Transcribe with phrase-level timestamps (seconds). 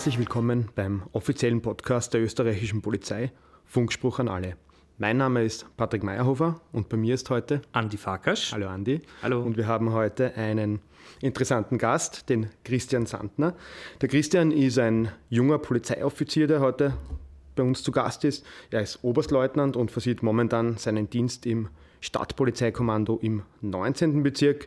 [0.00, 3.32] Herzlich willkommen beim offiziellen Podcast der österreichischen Polizei,
[3.66, 4.56] Funkspruch an alle.
[4.96, 8.50] Mein Name ist Patrick Meyerhofer und bei mir ist heute Andi Farkasch.
[8.54, 9.02] Hallo Andi.
[9.22, 9.42] Hallo.
[9.42, 10.80] Und wir haben heute einen
[11.20, 13.54] interessanten Gast, den Christian Sandner.
[14.00, 16.94] Der Christian ist ein junger Polizeioffizier, der heute
[17.54, 18.46] bei uns zu Gast ist.
[18.70, 21.68] Er ist Oberstleutnant und versieht momentan seinen Dienst im
[22.00, 24.22] Stadtpolizeikommando im 19.
[24.22, 24.66] Bezirk.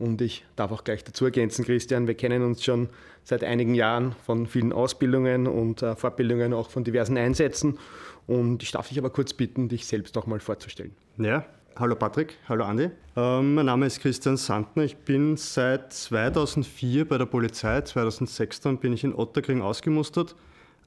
[0.00, 2.88] Und ich darf auch gleich dazu ergänzen, Christian, wir kennen uns schon
[3.22, 7.78] seit einigen Jahren von vielen Ausbildungen und äh, Fortbildungen, auch von diversen Einsätzen.
[8.26, 10.92] Und ich darf dich aber kurz bitten, dich selbst auch mal vorzustellen.
[11.18, 11.44] Ja,
[11.76, 12.88] hallo Patrick, hallo Andi.
[13.14, 14.84] Ähm, mein Name ist Christian Sandner.
[14.84, 17.82] Ich bin seit 2004 bei der Polizei.
[17.82, 20.34] 2006 dann bin ich in Otterkring ausgemustert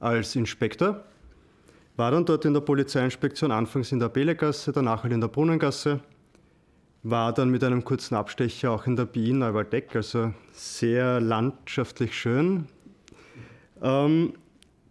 [0.00, 1.04] als Inspektor.
[1.96, 6.00] War dann dort in der Polizeiinspektion, anfangs in der Belegasse, danach halt in der Brunnengasse
[7.04, 12.66] war dann mit einem kurzen Abstecher auch in der BI Neuwaldeck, also sehr landschaftlich schön.
[13.82, 14.32] Ähm,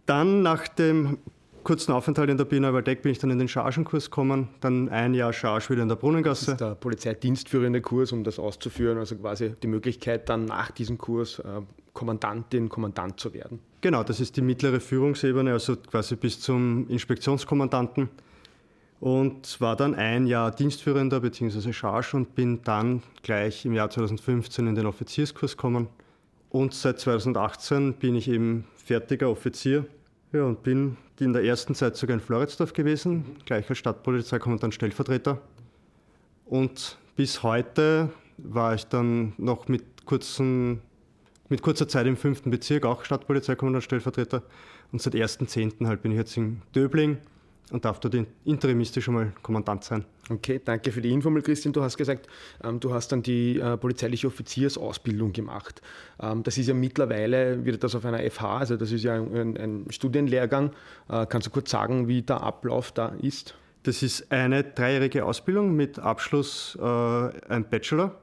[0.06, 1.18] dann nach dem
[1.64, 5.12] kurzen Aufenthalt in der BI Neuwaldeck bin ich dann in den Chargenkurs gekommen, dann ein
[5.12, 6.44] Jahr Charge wieder in der Brunnengasse.
[6.44, 10.98] Das ist der polizeidienstführende Kurs, um das auszuführen, also quasi die Möglichkeit dann nach diesem
[10.98, 11.62] Kurs äh,
[11.94, 13.58] Kommandantin, Kommandant zu werden.
[13.80, 18.08] Genau, das ist die mittlere Führungsebene, also quasi bis zum Inspektionskommandanten
[19.04, 21.74] und war dann ein Jahr Dienstführender bzw.
[21.74, 25.88] Charge und bin dann gleich im Jahr 2015 in den Offizierskurs gekommen.
[26.48, 29.84] Und seit 2018 bin ich eben fertiger Offizier
[30.32, 35.38] ja, und bin in der ersten Zeit sogar in Floridsdorf gewesen, gleich als Stadtpolizeikommandant Stellvertreter.
[36.46, 40.80] Und bis heute war ich dann noch mit, kurzen,
[41.50, 44.42] mit kurzer Zeit im fünften Bezirk auch Stadtpolizeikommandant Stellvertreter.
[44.92, 45.86] Und seit 1.10.
[45.86, 47.18] halt bin ich jetzt in Döbling
[47.70, 50.04] und darf dort interimistisch einmal Kommandant sein.
[50.30, 51.72] Okay, danke für die Info, Christian.
[51.72, 52.28] Du hast gesagt,
[52.62, 55.82] ähm, du hast dann die äh, polizeiliche Offiziersausbildung gemacht.
[56.20, 59.56] Ähm, das ist ja mittlerweile, wird das auf einer FH, also das ist ja ein,
[59.56, 60.70] ein Studienlehrgang.
[61.08, 63.54] Äh, kannst du kurz sagen, wie der Ablauf da ist?
[63.82, 68.18] Das ist eine dreijährige Ausbildung mit Abschluss äh, ein Bachelor.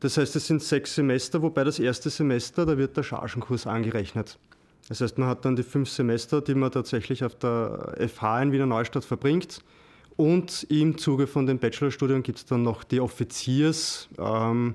[0.00, 4.38] Das heißt, es sind sechs Semester, wobei das erste Semester, da wird der Chargenkurs angerechnet.
[4.88, 8.52] Das heißt, man hat dann die fünf Semester, die man tatsächlich auf der FH in
[8.52, 9.62] Wiener Neustadt verbringt.
[10.16, 14.74] Und im Zuge von dem Bachelorstudium gibt es dann noch die Offiziersseminare,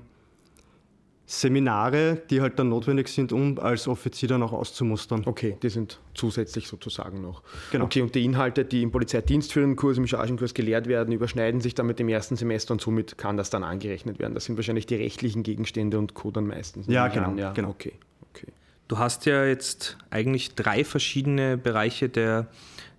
[2.10, 5.22] ähm, die halt dann notwendig sind, um als Offizier dann auch auszumustern.
[5.26, 7.42] Okay, die sind zusätzlich sozusagen noch.
[7.72, 7.86] Genau.
[7.86, 11.86] Okay, und die Inhalte, die im Polizeidienstführenden Kurs, im Chargenkurs gelehrt werden, überschneiden sich dann
[11.86, 14.34] mit dem ersten Semester und somit kann das dann angerechnet werden.
[14.34, 16.30] Das sind wahrscheinlich die rechtlichen Gegenstände und Co.
[16.30, 16.86] dann meistens.
[16.86, 17.70] Ja, genau, ja, genau.
[17.70, 17.94] Okay,
[18.30, 18.46] okay.
[18.92, 22.48] Du hast ja jetzt eigentlich drei verschiedene Bereiche der,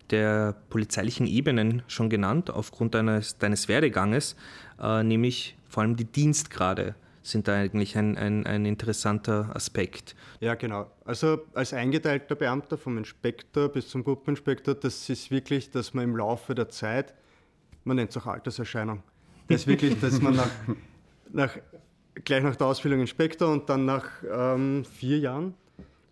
[0.10, 4.36] der polizeilichen Ebenen schon genannt, aufgrund deines, deines Werdeganges,
[4.82, 10.16] äh, nämlich vor allem die Dienstgrade sind da eigentlich ein, ein, ein interessanter Aspekt.
[10.40, 10.90] Ja, genau.
[11.06, 16.18] Also als eingeteilter Beamter vom Inspektor bis zum Gruppeninspektor, das ist wirklich, dass man im
[16.18, 17.14] Laufe der Zeit,
[17.84, 19.04] man nennt es auch Alterserscheinung,
[19.48, 20.50] das ist wirklich, dass man nach,
[21.32, 21.56] nach,
[22.16, 25.54] gleich nach der Ausbildung Inspektor und dann nach ähm, vier Jahren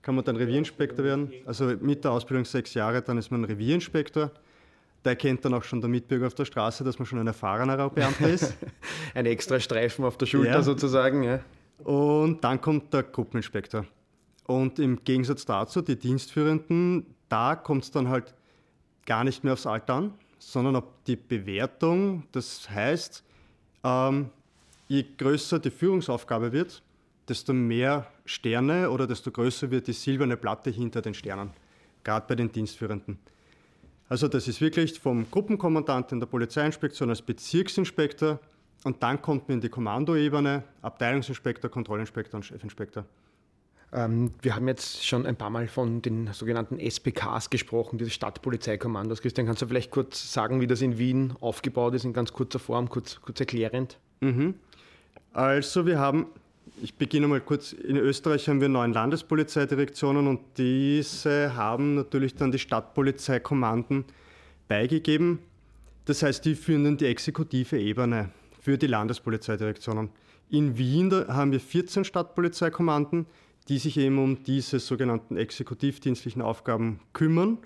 [0.02, 1.32] kann man dann Revierinspektor werden.
[1.46, 4.32] Also mit der Ausbildung sechs Jahre, dann ist man Revierinspektor.
[5.04, 7.90] Da erkennt dann auch schon der Mitbürger auf der Straße, dass man schon ein erfahrener
[7.90, 8.56] Beamter ist.
[9.16, 10.62] ein extra Streifen auf der Schulter ja.
[10.62, 11.24] sozusagen.
[11.24, 11.40] Ja.
[11.84, 13.86] Und dann kommt der Gruppeninspektor.
[14.46, 18.34] Und im Gegensatz dazu, die Dienstführenden, da kommt es dann halt
[19.06, 22.24] gar nicht mehr aufs Alter an, sondern auf die Bewertung.
[22.32, 23.24] Das heißt,
[23.84, 24.30] ähm,
[24.88, 26.84] je größer die Führungsaufgabe wird,
[27.32, 31.52] desto mehr Sterne oder desto größer wird die silberne Platte hinter den Sternen,
[32.04, 33.18] gerade bei den Dienstführenden.
[34.10, 38.40] Also das ist wirklich vom Gruppenkommandanten der Polizeiinspektion als Bezirksinspektor
[38.84, 43.06] und dann kommt man in die Kommandoebene, Abteilungsinspektor, Kontrollinspektor und Chefinspektor.
[43.94, 49.22] Ähm, wir haben jetzt schon ein paar Mal von den sogenannten SPKs gesprochen, diese Stadtpolizeikommandos.
[49.22, 52.60] Christian, kannst du vielleicht kurz sagen, wie das in Wien aufgebaut ist, in ganz kurzer
[52.60, 53.98] Form, kurz, kurz erklärend?
[54.20, 54.56] Mhm.
[55.34, 56.28] Also wir haben
[56.82, 57.74] ich beginne mal kurz.
[57.74, 64.06] In Österreich haben wir neun Landespolizeidirektionen und diese haben natürlich dann die Stadtpolizeikommanden
[64.68, 65.40] beigegeben.
[66.06, 70.10] Das heißt, die führen dann die exekutive Ebene für die Landespolizeidirektionen.
[70.50, 73.28] In Wien haben wir 14 Stadtpolizeikommanden,
[73.70, 77.60] die sich eben um diese sogenannten exekutivdienstlichen Aufgaben kümmern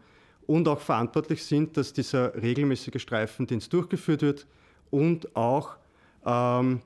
[0.45, 4.45] und auch verantwortlich sind, dass dieser regelmäßige Streifendienst durchgeführt wird
[4.91, 5.77] und auch
[6.25, 6.81] ähm,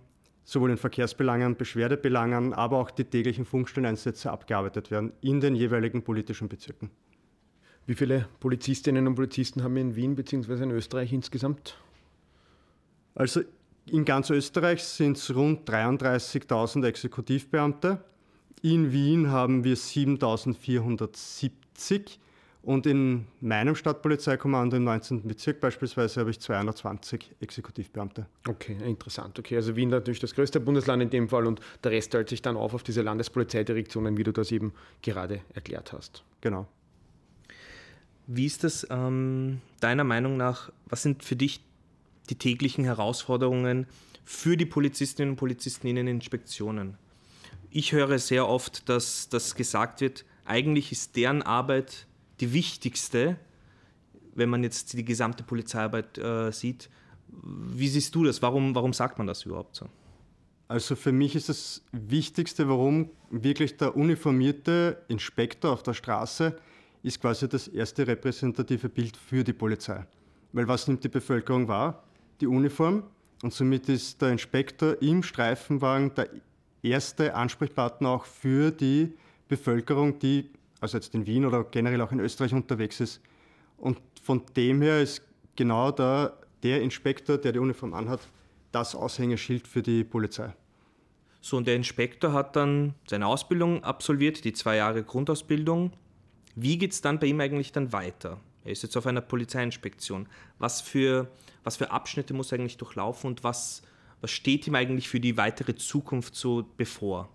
[0.50, 6.50] sowohl in Verkehrsbelangen, Beschwerdebelangen, aber auch die täglichen Funkstelleinsätze abgearbeitet werden in den jeweiligen politischen
[6.50, 6.90] Bezirken.
[7.86, 10.64] Wie viele Polizistinnen und Polizisten haben wir in Wien bzw.
[10.64, 11.78] in Österreich insgesamt?
[13.14, 13.42] Also
[13.86, 18.04] in ganz Österreich sind es rund 33.000 Exekutivbeamte
[18.62, 22.20] In Wien haben wir 7470
[22.62, 25.24] und in meinem Stadtpolizeikommando im 19.
[25.24, 28.26] Bezirk beispielsweise habe ich 220 Exekutivbeamte.
[28.48, 29.40] Okay, interessant.
[29.40, 32.42] Okay, also Wien natürlich das größte Bundesland in dem Fall und der Rest teilt sich
[32.42, 36.24] dann auf auf diese Landespolizeidirektionen, wie du das eben gerade erklärt hast.
[36.42, 36.68] Genau.
[38.28, 41.62] Wie ist das ähm, deiner Meinung nach, was sind für dich
[42.30, 43.88] die täglichen Herausforderungen
[44.24, 46.98] für die Polizistinnen und Polizisten in den Inspektionen?
[47.72, 52.08] Ich höre sehr oft, dass das gesagt wird, eigentlich ist deren Arbeit
[52.40, 53.38] die wichtigste,
[54.36, 56.90] wenn man jetzt die gesamte Polizeiarbeit äh, sieht.
[57.28, 58.42] Wie siehst du das?
[58.42, 59.88] Warum, warum sagt man das überhaupt so?
[60.68, 66.56] Also für mich ist das Wichtigste, warum wirklich der uniformierte Inspektor auf der Straße
[67.02, 70.06] ist quasi das erste repräsentative Bild für die Polizei.
[70.54, 72.04] Weil was nimmt die Bevölkerung wahr?
[72.42, 73.04] Die Uniform.
[73.42, 76.30] Und somit ist der Inspektor im Streifenwagen der
[76.84, 79.14] erste Ansprechpartner auch für die
[79.48, 80.50] Bevölkerung, die
[80.80, 83.22] also jetzt in Wien oder generell auch in Österreich unterwegs ist.
[83.78, 85.22] Und von dem her ist
[85.56, 86.34] genau da
[86.64, 88.28] der Inspektor, der die Uniform anhat,
[88.72, 90.54] das Aushängeschild für die Polizei.
[91.42, 95.94] So, und der Inspektor hat dann seine Ausbildung absolviert, die zwei Jahre Grundausbildung.
[96.56, 98.40] Wie geht es dann bei ihm eigentlich dann weiter?
[98.66, 100.28] Er ist jetzt auf einer Polizeiinspektion.
[100.58, 101.30] Was für,
[101.64, 103.82] was für Abschnitte muss er eigentlich durchlaufen und was,
[104.20, 107.30] was steht ihm eigentlich für die weitere Zukunft so bevor?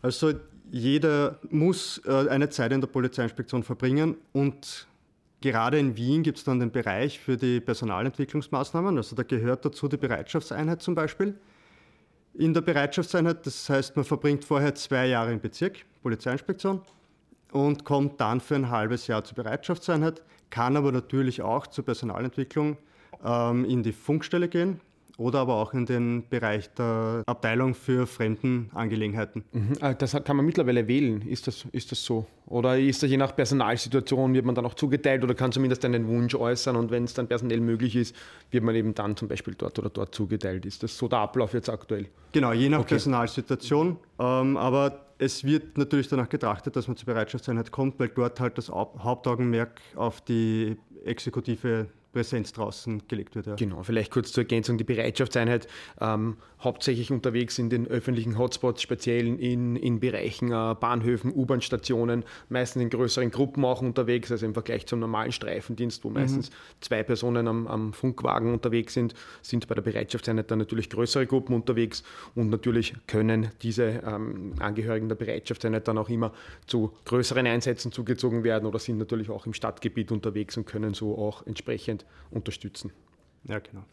[0.00, 0.32] Also
[0.70, 4.86] jeder muss äh, eine Zeit in der Polizeiinspektion verbringen und
[5.40, 8.96] gerade in Wien gibt es dann den Bereich für die Personalentwicklungsmaßnahmen.
[8.96, 11.34] Also da gehört dazu die Bereitschaftseinheit zum Beispiel.
[12.34, 16.82] In der Bereitschaftseinheit, das heißt, man verbringt vorher zwei Jahre im Bezirk, Polizeiinspektion,
[17.52, 22.76] und kommt dann für ein halbes Jahr zur Bereitschaftseinheit, kann aber natürlich auch zur Personalentwicklung
[23.24, 24.80] ähm, in die Funkstelle gehen,
[25.18, 29.44] oder aber auch in den Bereich der Abteilung für Fremdenangelegenheiten.
[29.52, 29.72] Mhm.
[29.80, 32.24] Ah, das kann man mittlerweile wählen, ist das, ist das so?
[32.46, 36.06] Oder ist das je nach Personalsituation, wird man dann auch zugeteilt oder kann zumindest einen
[36.06, 38.14] Wunsch äußern und wenn es dann personell möglich ist,
[38.52, 40.64] wird man eben dann zum Beispiel dort oder dort zugeteilt?
[40.64, 42.06] Ist das so der Ablauf jetzt aktuell?
[42.32, 42.90] Genau, je nach okay.
[42.90, 43.96] Personalsituation.
[44.20, 48.56] Ähm, aber es wird natürlich danach getrachtet, dass man zur Bereitschaftseinheit kommt, weil dort halt
[48.56, 53.46] das Hauptaugenmerk auf die exekutive Präsenz draußen gelegt wird.
[53.46, 53.54] Ja.
[53.54, 55.68] Genau, vielleicht kurz zur Ergänzung, die Bereitschaftseinheit
[56.00, 62.82] ähm, hauptsächlich unterwegs in den öffentlichen Hotspots, speziell in, in Bereichen äh, Bahnhöfen, U-Bahn-Stationen, meistens
[62.82, 66.14] in größeren Gruppen auch unterwegs, also im Vergleich zum normalen Streifendienst, wo mhm.
[66.14, 66.50] meistens
[66.80, 71.54] zwei Personen am, am, Funkwagen unterwegs sind, sind bei der Bereitschaftseinheit dann natürlich größere Gruppen
[71.54, 72.02] unterwegs
[72.34, 76.32] und natürlich können diese ähm, Angehörigen der Bereitschaftseinheit dann auch immer
[76.66, 81.16] zu größeren Einsätzen zugezogen werden oder sind natürlich auch im Stadtgebiet unterwegs und können so
[81.16, 81.97] auch entsprechend
[82.30, 82.92] unterstützen.
[83.44, 83.84] Ja, genau.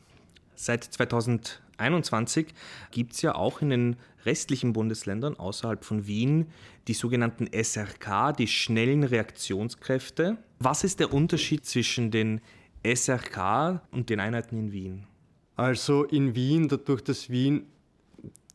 [0.56, 2.48] Seit 2021
[2.92, 6.48] gibt es ja auch in den restlichen Bundesländern außerhalb von Wien
[6.88, 10.38] die sogenannten SRK, die schnellen Reaktionskräfte.
[10.60, 12.42] Was ist der Unterschied zwischen den
[12.84, 15.08] SRK und den Einheiten in Wien?
[15.56, 17.66] Also in Wien, dadurch, dass Wien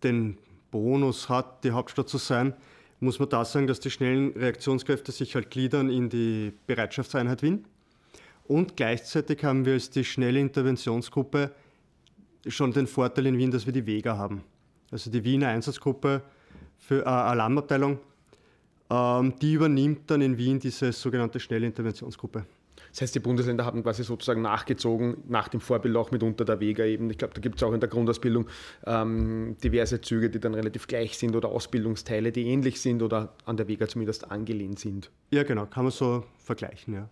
[0.02, 0.38] den
[0.70, 2.54] Bonus hat, die Hauptstadt zu sein,
[3.00, 7.64] muss man da sagen, dass die schnellen Reaktionskräfte sich halt gliedern in die Bereitschaftseinheit Wien.
[8.50, 11.52] Und gleichzeitig haben wir als die schnelle Interventionsgruppe
[12.48, 14.42] schon den Vorteil in Wien, dass wir die Vega haben.
[14.90, 16.22] Also die Wiener Einsatzgruppe
[16.76, 18.00] für äh, Alarmabteilung,
[18.90, 22.44] ähm, die übernimmt dann in Wien diese sogenannte schnelle Interventionsgruppe.
[22.90, 26.84] Das heißt, die Bundesländer haben quasi sozusagen nachgezogen, nach dem Vorbild auch mitunter der Vega
[26.84, 27.08] eben.
[27.08, 28.48] Ich glaube, da gibt es auch in der Grundausbildung
[28.84, 33.56] ähm, diverse Züge, die dann relativ gleich sind oder Ausbildungsteile, die ähnlich sind oder an
[33.56, 35.12] der Vega zumindest angelehnt sind.
[35.30, 37.08] Ja, genau, kann man so vergleichen, ja.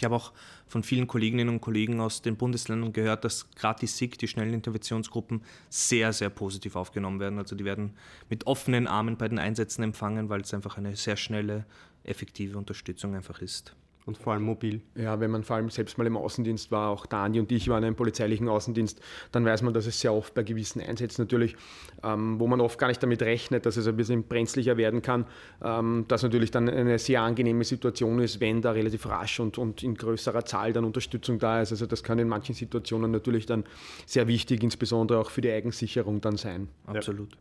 [0.00, 0.32] Ich habe auch
[0.66, 4.54] von vielen Kolleginnen und Kollegen aus den Bundesländern gehört, dass gerade die SIG, die schnellen
[4.54, 7.38] Interventionsgruppen, sehr, sehr positiv aufgenommen werden.
[7.38, 7.92] Also die werden
[8.30, 11.66] mit offenen Armen bei den Einsätzen empfangen, weil es einfach eine sehr schnelle,
[12.02, 13.76] effektive Unterstützung einfach ist
[14.06, 14.80] und vor allem mobil.
[14.94, 17.84] Ja, wenn man vor allem selbst mal im Außendienst war, auch Dani und ich waren
[17.84, 19.00] im polizeilichen Außendienst,
[19.32, 21.56] dann weiß man, dass es sehr oft bei gewissen Einsätzen natürlich,
[22.02, 25.26] ähm, wo man oft gar nicht damit rechnet, dass es ein bisschen brenzlicher werden kann,
[25.62, 29.82] ähm, dass natürlich dann eine sehr angenehme Situation ist, wenn da relativ rasch und, und
[29.82, 31.72] in größerer Zahl dann Unterstützung da ist.
[31.72, 33.64] Also das kann in manchen Situationen natürlich dann
[34.06, 36.68] sehr wichtig, insbesondere auch für die Eigensicherung dann sein.
[36.86, 37.32] Absolut.
[37.32, 37.38] Ja.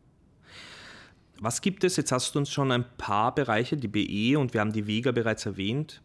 [1.42, 1.96] Was gibt es?
[1.96, 5.12] Jetzt hast du uns schon ein paar Bereiche, die BE und wir haben die Vega
[5.12, 6.01] bereits erwähnt.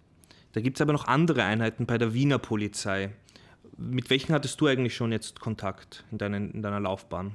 [0.55, 3.11] Da gibt es aber noch andere Einheiten bei der Wiener Polizei.
[3.77, 7.35] Mit welchen hattest du eigentlich schon jetzt Kontakt in, deinen, in deiner Laufbahn?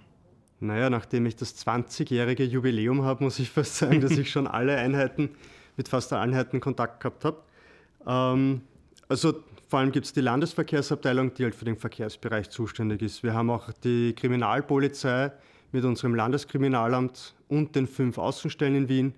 [0.62, 4.78] Naja, nachdem ich das 20-jährige Jubiläum habe, muss ich fast sagen, dass ich schon alle
[4.78, 5.32] Einheiten,
[5.76, 7.44] mit fast allen Einheiten Kontakt gehabt habe.
[8.08, 8.62] Ähm,
[9.10, 13.22] also vor allem gibt es die Landesverkehrsabteilung, die halt für den Verkehrsbereich zuständig ist.
[13.22, 15.34] Wir haben auch die Kriminalpolizei
[15.74, 19.14] mit unserem Landeskriminalamt und den fünf Außenstellen in Wien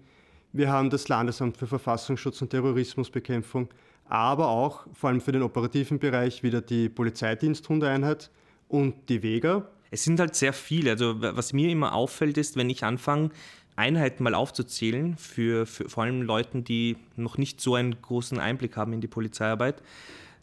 [0.53, 3.69] Wir haben das Landesamt für Verfassungsschutz und Terrorismusbekämpfung,
[4.11, 8.29] aber auch vor allem für den operativen Bereich wieder die Polizeidiensthundeeinheit
[8.67, 9.67] und die Vega.
[9.89, 10.91] Es sind halt sehr viele.
[10.91, 13.29] Also was mir immer auffällt, ist, wenn ich anfange,
[13.77, 18.75] Einheiten mal aufzuzählen, für, für vor allem Leuten, die noch nicht so einen großen Einblick
[18.75, 19.81] haben in die Polizeiarbeit,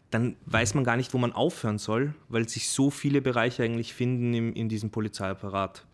[0.09, 3.93] dann weiß man gar nicht, wo man aufhören soll, weil sich so viele Bereiche eigentlich
[3.93, 5.85] finden im, in diesem Polizeiapparat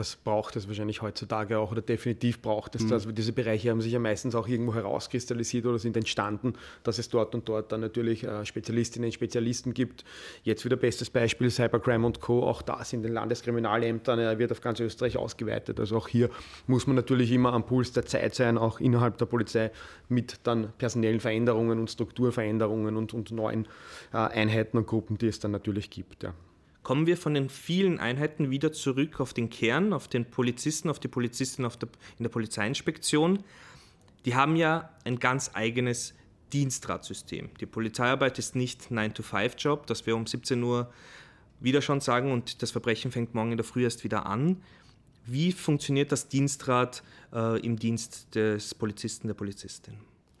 [0.00, 2.88] das braucht es wahrscheinlich heutzutage auch oder definitiv braucht es mhm.
[2.88, 3.06] das.
[3.12, 6.54] Diese Bereiche haben sich ja meistens auch irgendwo herauskristallisiert oder sind entstanden,
[6.84, 10.04] dass es dort und dort dann natürlich äh, Spezialistinnen und Spezialisten gibt.
[10.42, 12.44] Jetzt wieder bestes Beispiel Cybercrime und Co.
[12.44, 15.78] Auch das in den Landeskriminalämtern er wird auf ganz Österreich ausgeweitet.
[15.78, 16.30] Also auch hier
[16.66, 19.70] muss man natürlich immer am Puls der Zeit sein, auch innerhalb der Polizei
[20.08, 23.66] mit dann personellen Veränderungen und Strukturveränderungen und, und neuen
[24.14, 26.22] äh, Einheiten und Gruppen, die es dann natürlich gibt.
[26.22, 26.32] Ja
[26.82, 30.98] kommen wir von den vielen Einheiten wieder zurück auf den Kern, auf den Polizisten, auf
[30.98, 33.44] die Polizistin auf der, in der Polizeiinspektion.
[34.24, 36.14] Die haben ja ein ganz eigenes
[36.52, 37.50] Dienstradsystem.
[37.60, 40.92] Die Polizeiarbeit ist nicht 9-to-5-Job, dass wir um 17 Uhr
[41.60, 44.62] wieder schon sagen und das Verbrechen fängt morgen in der Früh erst wieder an.
[45.26, 49.94] Wie funktioniert das Dienstrad äh, im Dienst des Polizisten, der Polizistin?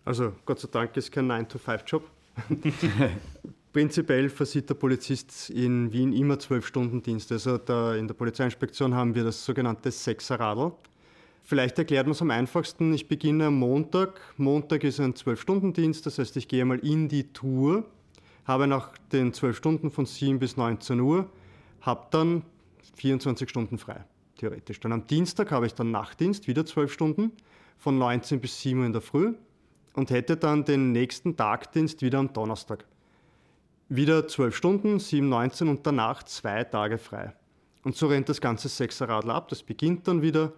[0.04, 2.10] Also Gott sei Dank ist kein 9-to-5-Job.
[3.72, 7.30] Prinzipiell versieht der Polizist in Wien immer zwölf Stunden Dienst.
[7.30, 10.72] Also da in der Polizeiinspektion haben wir das sogenannte Sechserradl.
[11.44, 12.92] Vielleicht erklärt man es am einfachsten.
[12.92, 14.20] Ich beginne am Montag.
[14.36, 17.84] Montag ist ein Zwölf-Stunden-Dienst, das heißt, ich gehe einmal in die Tour,
[18.44, 21.30] habe nach den zwölf Stunden von 7 bis 19 Uhr,
[21.80, 22.42] habe dann
[22.96, 24.04] 24 Stunden frei,
[24.36, 24.80] theoretisch.
[24.80, 27.32] Dann am Dienstag habe ich dann Nachtdienst, wieder zwölf Stunden,
[27.78, 29.34] von 19 bis 7 Uhr in der Früh
[29.94, 32.84] und hätte dann den nächsten Tagdienst wieder am Donnerstag.
[33.92, 37.32] Wieder zwölf Stunden, 7, 19 und danach zwei Tage frei.
[37.82, 39.48] Und so rennt das ganze Sechserradl ab.
[39.48, 40.52] Das beginnt dann wieder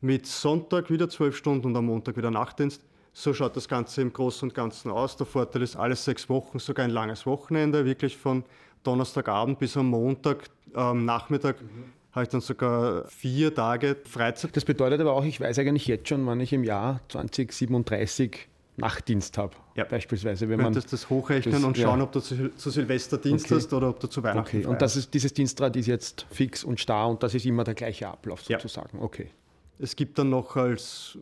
[0.00, 2.80] mit Sonntag wieder zwölf Stunden und am Montag wieder Nachtdienst.
[3.12, 5.16] So schaut das Ganze im Großen und Ganzen aus.
[5.16, 8.44] Der Vorteil ist, alles sechs Wochen, sogar ein langes Wochenende, wirklich von
[8.84, 10.44] Donnerstagabend bis am Montag
[10.76, 11.60] ähm, Nachmittag.
[11.60, 11.92] Mhm.
[12.12, 14.56] Habe ich dann sogar vier Tage Freizeit.
[14.56, 18.46] Das bedeutet aber auch, ich weiß eigentlich jetzt schon, wann ich im Jahr 2037
[18.78, 19.84] Nachtdienst habe, ja.
[19.84, 20.48] beispielsweise.
[20.48, 22.04] Wenn man das hochrechnen das, und schauen, ja.
[22.04, 23.54] ob du zu, zu Silvester Dienst okay.
[23.54, 26.62] hast oder ob du zu Weihnachten Okay, und das ist, dieses Dienstrad ist jetzt fix
[26.62, 28.98] und starr und das ist immer der gleiche Ablauf sozusagen.
[28.98, 29.04] Ja.
[29.04, 29.30] Okay.
[29.78, 31.18] Es gibt dann noch als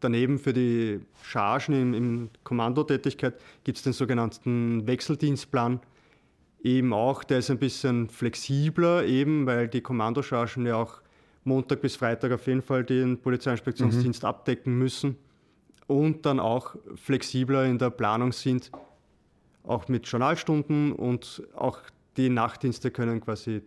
[0.00, 5.80] daneben für die Chargen in, in Kommandotätigkeit gibt es den sogenannten Wechseldienstplan.
[6.62, 11.00] Eben auch, der ist ein bisschen flexibler, eben weil die Kommandochargen ja auch
[11.44, 14.28] Montag bis Freitag auf jeden Fall den Polizeiinspektionsdienst mhm.
[14.28, 15.16] abdecken müssen
[15.88, 18.70] und dann auch flexibler in der Planung sind,
[19.64, 21.80] auch mit Journalstunden und auch
[22.16, 23.62] die Nachtdienste können quasi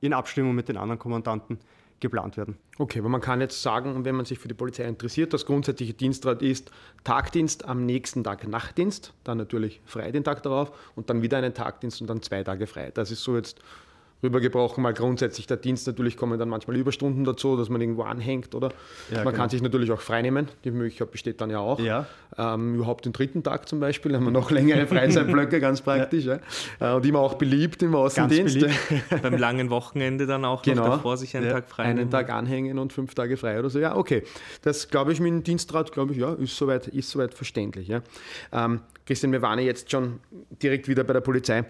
[0.00, 1.58] in Abstimmung mit den anderen Kommandanten
[2.00, 2.56] geplant werden.
[2.78, 5.94] Okay, aber man kann jetzt sagen, wenn man sich für die Polizei interessiert, das grundsätzliche
[5.94, 6.70] Dienstrad ist
[7.02, 11.54] Tagdienst, am nächsten Tag Nachtdienst, dann natürlich frei den Tag darauf und dann wieder einen
[11.54, 12.90] Tagdienst und dann zwei Tage frei.
[12.92, 13.60] Das ist so jetzt
[14.22, 15.86] rübergebrochen, mal grundsätzlich der Dienst.
[15.86, 18.70] Natürlich kommen dann manchmal Überstunden dazu, dass man irgendwo anhängt, oder?
[19.10, 19.36] Ja, man genau.
[19.36, 21.78] kann sich natürlich auch freinehmen, die Möglichkeit besteht dann ja auch.
[21.78, 22.06] Ja.
[22.36, 26.24] Ähm, überhaupt den dritten Tag zum Beispiel haben wir noch längere Freizeitblöcke, ganz praktisch.
[26.24, 26.40] Ja.
[26.80, 26.92] ja.
[26.92, 28.66] Äh, und immer auch beliebt im Außendienst.
[29.22, 30.86] Beim langen Wochenende dann auch genau.
[30.86, 33.78] noch davor sich einen Tag frei Einen Tag anhängen und fünf Tage frei oder so.
[33.78, 34.24] Ja, okay.
[34.62, 37.88] Das glaube ich mit dem Dienstrat, glaube ich, ja, ist soweit, ist soweit verständlich.
[37.88, 38.02] Ja.
[38.52, 40.20] Ähm, Christian, wir waren ja jetzt schon
[40.62, 41.64] direkt wieder bei der Polizei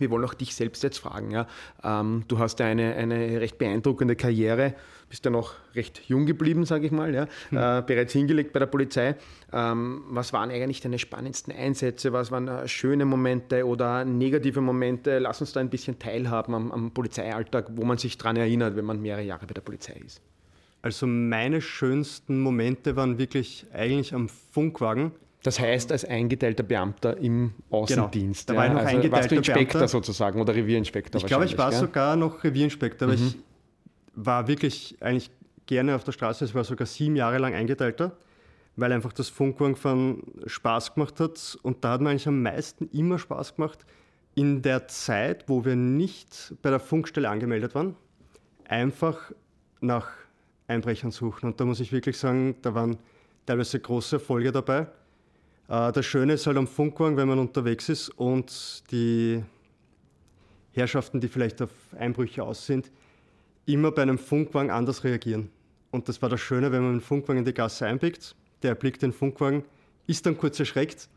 [0.00, 1.30] wir wollen auch dich selbst jetzt fragen.
[1.30, 1.46] Ja.
[1.82, 4.74] Ähm, du hast ja eine, eine recht beeindruckende Karriere,
[5.08, 7.26] bist ja noch recht jung geblieben, sage ich mal, ja.
[7.50, 7.58] Mhm.
[7.58, 9.16] Äh, bereits hingelegt bei der Polizei.
[9.52, 12.12] Ähm, was waren eigentlich deine spannendsten Einsätze?
[12.12, 15.18] Was waren äh, schöne Momente oder negative Momente?
[15.18, 18.84] Lass uns da ein bisschen teilhaben am, am Polizeialltag, wo man sich daran erinnert, wenn
[18.84, 20.22] man mehrere Jahre bei der Polizei ist.
[20.82, 25.12] Also meine schönsten Momente waren wirklich eigentlich am Funkwagen.
[25.42, 28.48] Das heißt, als eingeteilter Beamter im Außendienst.
[28.48, 29.88] Genau, da war ich noch also eingeteilter warst du Inspektor Beamter.
[29.88, 31.20] sozusagen oder Revierinspektor?
[31.20, 31.80] Ich glaube, ich war gell?
[31.80, 33.26] sogar noch Revierinspektor, aber mhm.
[33.26, 33.36] ich
[34.14, 35.30] war wirklich eigentlich
[35.64, 36.44] gerne auf der Straße.
[36.44, 38.16] Es war sogar sieben Jahre lang eingeteilter,
[38.76, 41.58] weil einfach das Funkwagenfahren Spaß gemacht hat.
[41.62, 43.86] Und da hat mir eigentlich am meisten immer Spaß gemacht,
[44.34, 47.96] in der Zeit, wo wir nicht bei der Funkstelle angemeldet waren,
[48.68, 49.32] einfach
[49.80, 50.08] nach
[50.66, 51.46] Einbrechern suchen.
[51.46, 52.98] Und da muss ich wirklich sagen, da waren
[53.46, 54.86] teilweise große Erfolge dabei.
[55.70, 59.42] Äh, das Schöne ist halt am Funkwagen, wenn man unterwegs ist und die
[60.72, 62.90] Herrschaften, die vielleicht auf Einbrüche aus sind,
[63.66, 65.50] immer bei einem Funkwagen anders reagieren.
[65.90, 69.02] Und das war das Schöne, wenn man einen Funkwagen in die Gasse einbiegt, der erblickt
[69.02, 69.64] den Funkwagen,
[70.06, 71.08] ist dann kurz erschreckt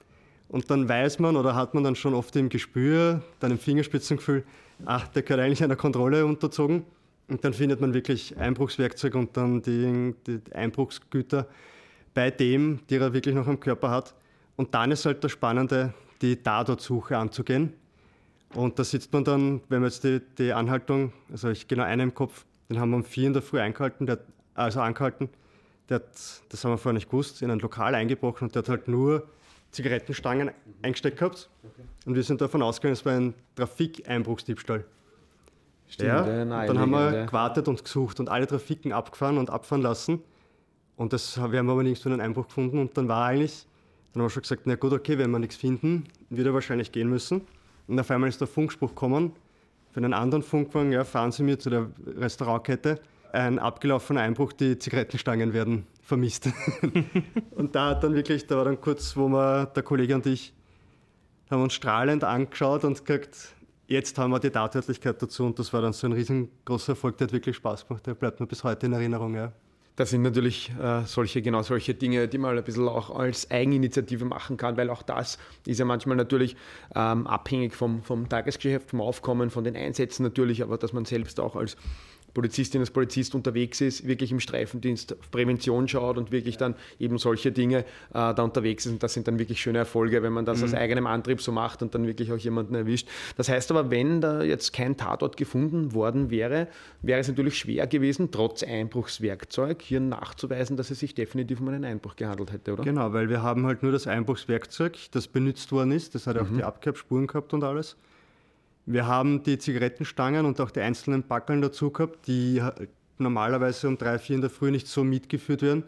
[0.49, 4.43] und dann weiß man oder hat man dann schon oft im Gespür, dann im Fingerspitzengefühl,
[4.85, 6.85] ach, der gehört eigentlich einer Kontrolle unterzogen.
[7.29, 11.47] Und dann findet man wirklich Einbruchswerkzeug und dann die, die Einbruchsgüter
[12.13, 14.13] bei dem, der er wirklich noch am Körper hat.
[14.55, 17.73] Und dann ist halt das Spannende, die Tatortsuche anzugehen.
[18.53, 22.09] Und da sitzt man dann, wenn man jetzt die, die Anhaltung, also ich genau einen
[22.09, 24.19] im Kopf, den haben wir um vier in der Früh eingehalten, der,
[24.53, 25.29] also angehalten.
[25.89, 26.07] Der hat,
[26.49, 29.27] das haben wir vorher nicht gewusst, in ein Lokal eingebrochen und der hat halt nur
[29.71, 30.51] Zigarettenstangen
[30.83, 31.49] eingesteckt gehabt.
[31.63, 31.81] Okay.
[32.05, 34.85] Und wir sind davon ausgegangen, es war ein Trafikeinbruchsdiebstahl.
[35.87, 37.25] Stimmt, ja, und dann haben wir ja.
[37.25, 40.21] gewartet und gesucht und alle Trafiken abgefahren und abfahren lassen.
[40.95, 42.79] Und das, wir haben aber nirgends einen Einbruch gefunden.
[42.79, 43.67] Und dann war eigentlich,
[44.13, 46.91] dann haben wir schon gesagt, na gut, okay, wenn wir nichts finden, wird er wahrscheinlich
[46.91, 47.41] gehen müssen.
[47.87, 49.33] Und auf einmal ist der Funkspruch gekommen,
[49.91, 52.99] für einen anderen Funkwagen, ja, fahren Sie mir zu der Restaurantkette.
[53.31, 56.49] Ein abgelaufener Einbruch, die Zigarettenstangen werden vermisst.
[57.51, 60.53] und da hat dann wirklich, da war dann kurz, wo wir, der Kollege und ich,
[61.49, 63.53] haben uns strahlend angeschaut und gesagt,
[63.87, 67.27] jetzt haben wir die Tatwörtlichkeit dazu und das war dann so ein riesengroßer Erfolg, der
[67.27, 69.35] hat wirklich Spaß gemacht, der bleibt mir bis heute in Erinnerung.
[69.35, 69.53] Ja.
[69.95, 74.25] Das sind natürlich äh, solche, genau solche Dinge, die man ein bisschen auch als Eigeninitiative
[74.25, 76.55] machen kann, weil auch das ist ja manchmal natürlich
[76.95, 81.39] ähm, abhängig vom, vom Tagesgeschäft, vom Aufkommen, von den Einsätzen natürlich, aber dass man selbst
[81.39, 81.77] auch als
[82.33, 87.17] Polizistin als Polizist unterwegs ist, wirklich im Streifendienst auf Prävention schaut und wirklich dann eben
[87.17, 88.93] solche Dinge äh, da unterwegs ist.
[88.93, 90.65] Und das sind dann wirklich schöne Erfolge, wenn man das mhm.
[90.65, 93.07] aus eigenem Antrieb so macht und dann wirklich auch jemanden erwischt.
[93.37, 96.67] Das heißt aber, wenn da jetzt kein Tatort gefunden worden wäre,
[97.01, 101.85] wäre es natürlich schwer gewesen, trotz Einbruchswerkzeug hier nachzuweisen, dass es sich definitiv um einen
[101.85, 102.83] Einbruch gehandelt hätte, oder?
[102.83, 106.15] Genau, weil wir haben halt nur das Einbruchswerkzeug, das benutzt worden ist.
[106.15, 106.57] Das hat auch mhm.
[106.57, 107.95] die Abkerbspuren gehabt und alles.
[108.85, 112.61] Wir haben die Zigarettenstangen und auch die einzelnen Backeln dazu gehabt, die
[113.17, 115.83] normalerweise um drei, vier in der Früh nicht so mitgeführt werden.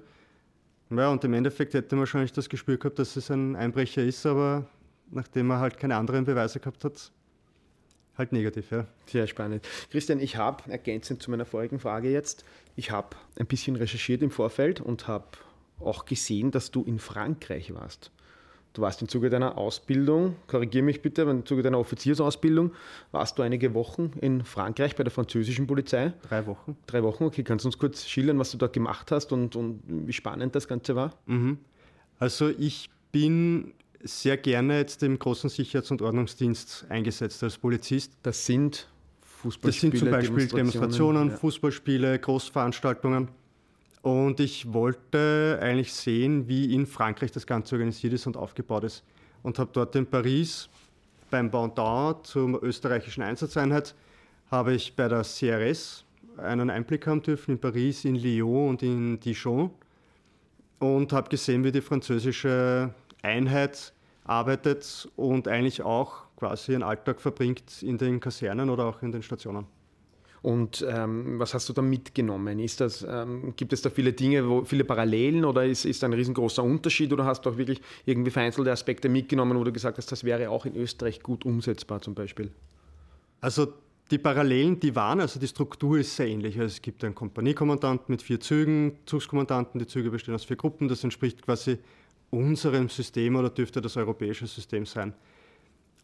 [0.89, 4.25] Ja, und im Endeffekt hätte man wahrscheinlich das Gespür gehabt, dass es ein Einbrecher ist,
[4.25, 4.67] aber
[5.11, 7.11] nachdem er halt keine anderen Beweise gehabt hat,
[8.17, 8.71] halt negativ.
[8.71, 8.85] Ja.
[9.07, 9.67] Sehr spannend.
[9.91, 14.31] Christian, ich habe ergänzend zu meiner vorigen Frage jetzt, ich habe ein bisschen recherchiert im
[14.31, 15.25] Vorfeld und habe
[15.79, 18.11] auch gesehen, dass du in Frankreich warst.
[18.75, 22.73] Du warst im Zuge deiner Ausbildung, korrigiere mich bitte, im Zuge deiner Offiziersausbildung
[23.13, 26.11] warst du einige Wochen in Frankreich bei der französischen Polizei.
[26.27, 26.75] Drei Wochen.
[26.85, 27.43] Drei Wochen, okay.
[27.43, 30.67] Kannst du uns kurz schildern, was du dort gemacht hast und, und wie spannend das
[30.67, 31.13] Ganze war?
[31.25, 31.57] Mhm.
[32.19, 38.11] Also ich bin sehr gerne jetzt im großen Sicherheits- und Ordnungsdienst eingesetzt als Polizist.
[38.23, 38.89] Das sind
[39.21, 41.37] Fußballspiele, Das sind zum Beispiel Demonstrationen, Demonstrationen ja.
[41.37, 43.29] Fußballspiele, Großveranstaltungen.
[44.05, 49.03] Und ich wollte eigentlich sehen, wie in Frankreich das Ganze organisiert ist und aufgebaut ist.
[49.41, 50.69] Und habe dort in Paris
[51.31, 53.95] beim Pendant zur österreichischen Einsatzeinheit
[54.51, 56.05] habe ich bei der CRS
[56.37, 59.71] einen Einblick haben dürfen in Paris, in Lyon und in Dijon
[60.77, 63.91] und habe gesehen, wie die französische Einheit
[64.23, 69.23] arbeitet und eigentlich auch quasi ihren Alltag verbringt in den Kasernen oder auch in den
[69.23, 69.65] Stationen.
[70.45, 72.59] Und ähm, was hast du da mitgenommen?
[72.59, 76.13] Ist das, ähm, gibt es da viele Dinge, wo, viele Parallelen oder ist, ist ein
[76.13, 80.11] riesengroßer Unterschied oder hast du auch wirklich irgendwie vereinzelte Aspekte mitgenommen, wo du gesagt hast,
[80.11, 82.51] das wäre auch in Österreich gut umsetzbar zum Beispiel?
[83.41, 83.73] Also
[84.11, 86.59] die Parallelen, die waren, also die Struktur ist sehr ähnlich.
[86.59, 90.87] Also es gibt einen Kompaniekommandanten mit vier Zügen, Zugskommandanten, die Züge bestehen aus vier Gruppen,
[90.87, 91.79] das entspricht quasi
[92.29, 95.15] unserem System oder dürfte das europäische System sein.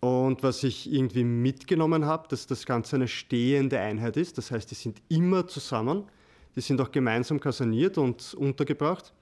[0.02, 4.38] Und was ich irgendwie mitgenommen habe, dass das Ganze eine stehende Einheit ist.
[4.38, 6.06] Das heißt, die sind immer zusammen.
[6.56, 9.14] Die sind auch gemeinsam kaserniert und untergebracht.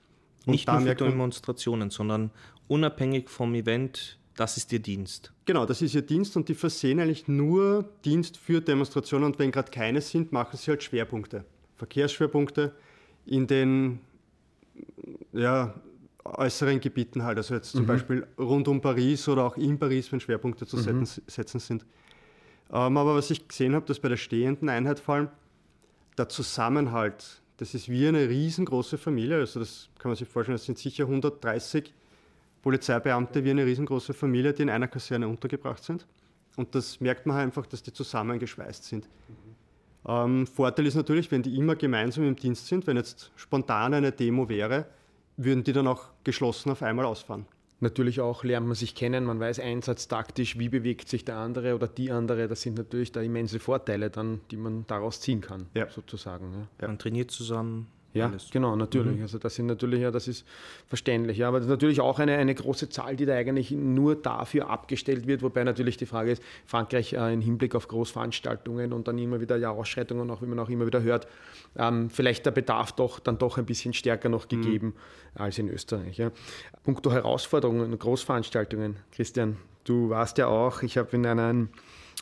[0.45, 2.31] Und Nicht nur für Demonstrationen, sondern
[2.67, 5.33] unabhängig vom Event, das ist ihr Dienst.
[5.43, 9.51] Genau, das ist ihr Dienst und die versehen eigentlich nur Dienst für Demonstrationen und wenn
[9.51, 11.43] gerade keine sind, machen sie halt Schwerpunkte.
[11.75, 12.73] Verkehrsschwerpunkte
[13.25, 13.99] in den
[15.33, 15.73] ja,
[16.37, 17.87] äußeren Gebieten halt, also jetzt zum mhm.
[17.87, 21.05] Beispiel rund um Paris oder auch in Paris, wenn Schwerpunkte zu mhm.
[21.05, 21.85] setzen sind.
[22.71, 25.27] Ähm, aber was ich gesehen habe, dass bei der stehenden Einheit vor allem
[26.17, 30.65] der Zusammenhalt, das ist wie eine riesengroße Familie, also das kann man sich vorstellen, das
[30.65, 31.93] sind sicher 130
[32.61, 36.05] Polizeibeamte wie eine riesengroße Familie, die in einer Kaserne untergebracht sind.
[36.57, 39.05] Und das merkt man halt einfach, dass die zusammengeschweißt sind.
[39.05, 39.49] Mhm.
[40.07, 44.11] Ähm, Vorteil ist natürlich, wenn die immer gemeinsam im Dienst sind, wenn jetzt spontan eine
[44.11, 44.85] Demo wäre,
[45.39, 47.45] würden die dann auch geschlossen auf einmal ausfahren.
[47.81, 51.87] Natürlich auch lernt man sich kennen, man weiß einsatztaktisch, wie bewegt sich der andere oder
[51.87, 52.49] die andere.
[52.49, 55.89] Das sind natürlich da immense Vorteile dann, die man daraus ziehen kann, ja.
[55.89, 56.67] sozusagen.
[56.81, 56.87] Ja.
[56.87, 58.49] Man trainiert zusammen, ja, Alles.
[58.49, 59.17] genau, natürlich.
[59.17, 59.21] Mhm.
[59.21, 60.45] Also das sind natürlich, ja, das ist
[60.87, 61.37] verständlich.
[61.37, 64.69] Ja, aber das ist natürlich auch eine, eine große Zahl, die da eigentlich nur dafür
[64.69, 69.19] abgestellt wird, wobei natürlich die Frage ist, Frankreich äh, im Hinblick auf Großveranstaltungen und dann
[69.19, 71.27] immer wieder ja Ausschreitungen, auch wie man auch immer wieder hört,
[71.77, 74.61] ähm, vielleicht der Bedarf doch dann doch ein bisschen stärker noch mhm.
[74.61, 75.41] gegeben mhm.
[75.41, 76.17] als in Österreich.
[76.17, 76.31] Ja.
[76.83, 81.69] Punkto Herausforderungen und Großveranstaltungen, Christian, du warst ja auch, ich habe in einem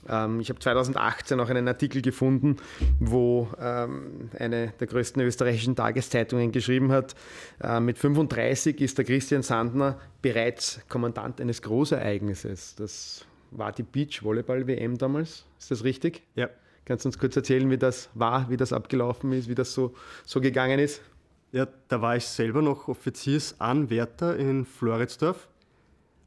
[0.07, 2.57] Ähm, ich habe 2018 auch einen Artikel gefunden,
[2.99, 7.15] wo ähm, eine der größten österreichischen Tageszeitungen geschrieben hat,
[7.61, 12.75] äh, mit 35 ist der Christian Sandner bereits Kommandant eines Großereignisses.
[12.75, 15.45] Das war die Beach-Volleyball-WM damals.
[15.59, 16.23] Ist das richtig?
[16.35, 16.49] Ja.
[16.85, 19.93] Kannst du uns kurz erzählen, wie das war, wie das abgelaufen ist, wie das so,
[20.25, 21.01] so gegangen ist?
[21.51, 25.49] Ja, da war ich selber noch Offiziersanwärter in Floridsdorf.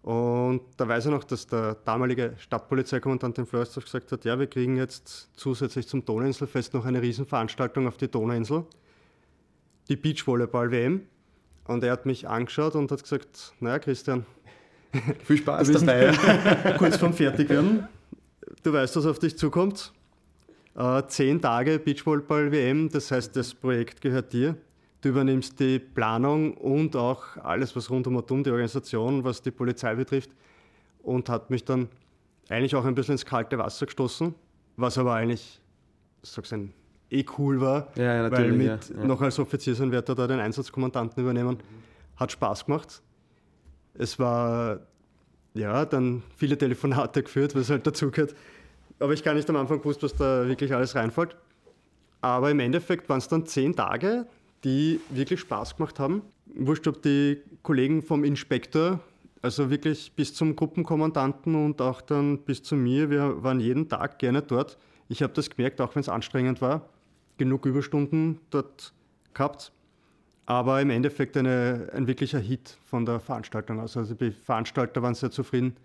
[0.02, 4.46] Und da weiß ich noch, dass der damalige Stadtpolizeikommandant in Floridsdorf gesagt hat, ja, wir
[4.46, 8.64] kriegen jetzt zusätzlich zum Donauinselfest noch eine Riesenveranstaltung auf die Donauinsel,
[9.88, 11.02] die Beachvolleyball-WM.
[11.66, 14.24] Und er hat mich angeschaut und hat gesagt, naja Christian,
[15.24, 16.12] viel Spaß dabei.
[16.78, 17.86] kurz vorm Fertigwerden.
[18.62, 19.92] Du weißt, was auf dich zukommt.
[20.74, 24.56] Äh, zehn Tage Beachvolleyball-WM, das heißt, das Projekt gehört dir.
[25.00, 29.94] Du übernimmst die Planung und auch alles, was rund um die Organisation, was die Polizei
[29.94, 30.30] betrifft.
[31.02, 31.88] Und hat mich dann
[32.50, 34.34] eigentlich auch ein bisschen ins kalte Wasser gestoßen,
[34.76, 35.60] was aber eigentlich,
[36.22, 36.74] sag's ein,
[37.10, 41.58] eh cool war, ja, ja, weil mit ja, noch als Offiziersanwärter da den Einsatzkommandanten übernehmen,
[42.16, 43.02] hat Spaß gemacht.
[43.94, 44.80] Es war
[45.54, 48.34] ja dann viele Telefonate geführt, was halt dazugehört.
[48.98, 51.36] Aber ich gar nicht am Anfang gewusst, was da wirklich alles reinfällt.
[52.20, 54.26] Aber im Endeffekt waren es dann zehn Tage,
[54.64, 56.22] die wirklich Spaß gemacht haben.
[56.54, 59.00] Wurscht, ob die Kollegen vom Inspektor,
[59.42, 64.18] also wirklich bis zum Gruppenkommandanten und auch dann bis zu mir, wir waren jeden Tag
[64.18, 64.78] gerne dort.
[65.08, 66.88] Ich habe das gemerkt, auch wenn es anstrengend war,
[67.38, 68.92] genug Überstunden dort
[69.34, 69.72] gehabt.
[70.46, 73.80] Aber im Endeffekt eine, ein wirklicher Hit von der Veranstaltung.
[73.80, 75.76] Also die Veranstalter waren sehr zufrieden.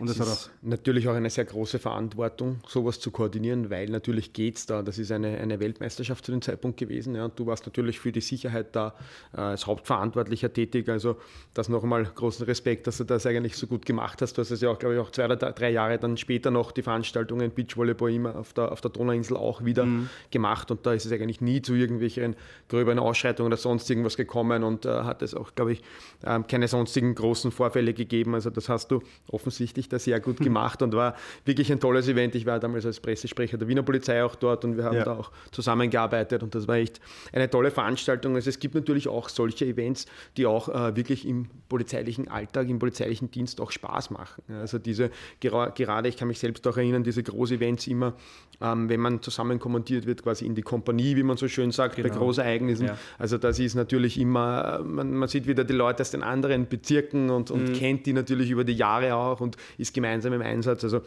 [0.00, 4.32] Und das, das ist natürlich auch eine sehr große Verantwortung, sowas zu koordinieren, weil natürlich
[4.32, 4.82] geht es da.
[4.82, 7.14] Das ist eine, eine Weltmeisterschaft zu dem Zeitpunkt gewesen.
[7.14, 8.94] Ja, und du warst natürlich für die Sicherheit da
[9.32, 10.88] äh, als Hauptverantwortlicher tätig.
[10.88, 11.16] Also
[11.54, 14.34] das nochmal großen Respekt, dass du das eigentlich so gut gemacht hast.
[14.34, 16.72] Du hast es ja auch, glaube ich, auch zwei oder drei Jahre dann später noch
[16.72, 20.08] die Veranstaltungen Beachvolleyball immer auf der, auf der Donauinsel auch wieder mhm.
[20.30, 20.70] gemacht.
[20.70, 22.36] Und da ist es eigentlich nie zu irgendwelchen
[22.68, 25.82] gröberen Ausschreitungen oder sonst irgendwas gekommen und äh, hat es auch, glaube ich,
[26.22, 28.34] äh, keine sonstigen großen Vorfälle gegeben.
[28.34, 32.34] Also das hast du offensichtlich da sehr gut gemacht und war wirklich ein tolles Event.
[32.34, 35.04] Ich war damals als Pressesprecher der Wiener Polizei auch dort und wir haben ja.
[35.04, 37.00] da auch zusammengearbeitet und das war echt
[37.32, 38.34] eine tolle Veranstaltung.
[38.34, 42.78] Also es gibt natürlich auch solche Events, die auch äh, wirklich im polizeilichen Alltag, im
[42.78, 44.42] polizeilichen Dienst auch Spaß machen.
[44.48, 48.14] Also diese, gerade, ich kann mich selbst auch erinnern, diese Groß-Events immer,
[48.60, 51.96] ähm, wenn man zusammen kommandiert wird, quasi in die Kompanie, wie man so schön sagt,
[51.96, 52.08] genau.
[52.08, 52.86] bei Großereignissen.
[52.86, 52.98] Ja.
[53.18, 57.30] Also das ist natürlich immer, man, man, sieht wieder die Leute aus den anderen Bezirken
[57.30, 57.72] und, und mhm.
[57.74, 60.84] kennt die natürlich über die Jahre auch und ist gemeinsam im Einsatz.
[60.84, 61.00] Also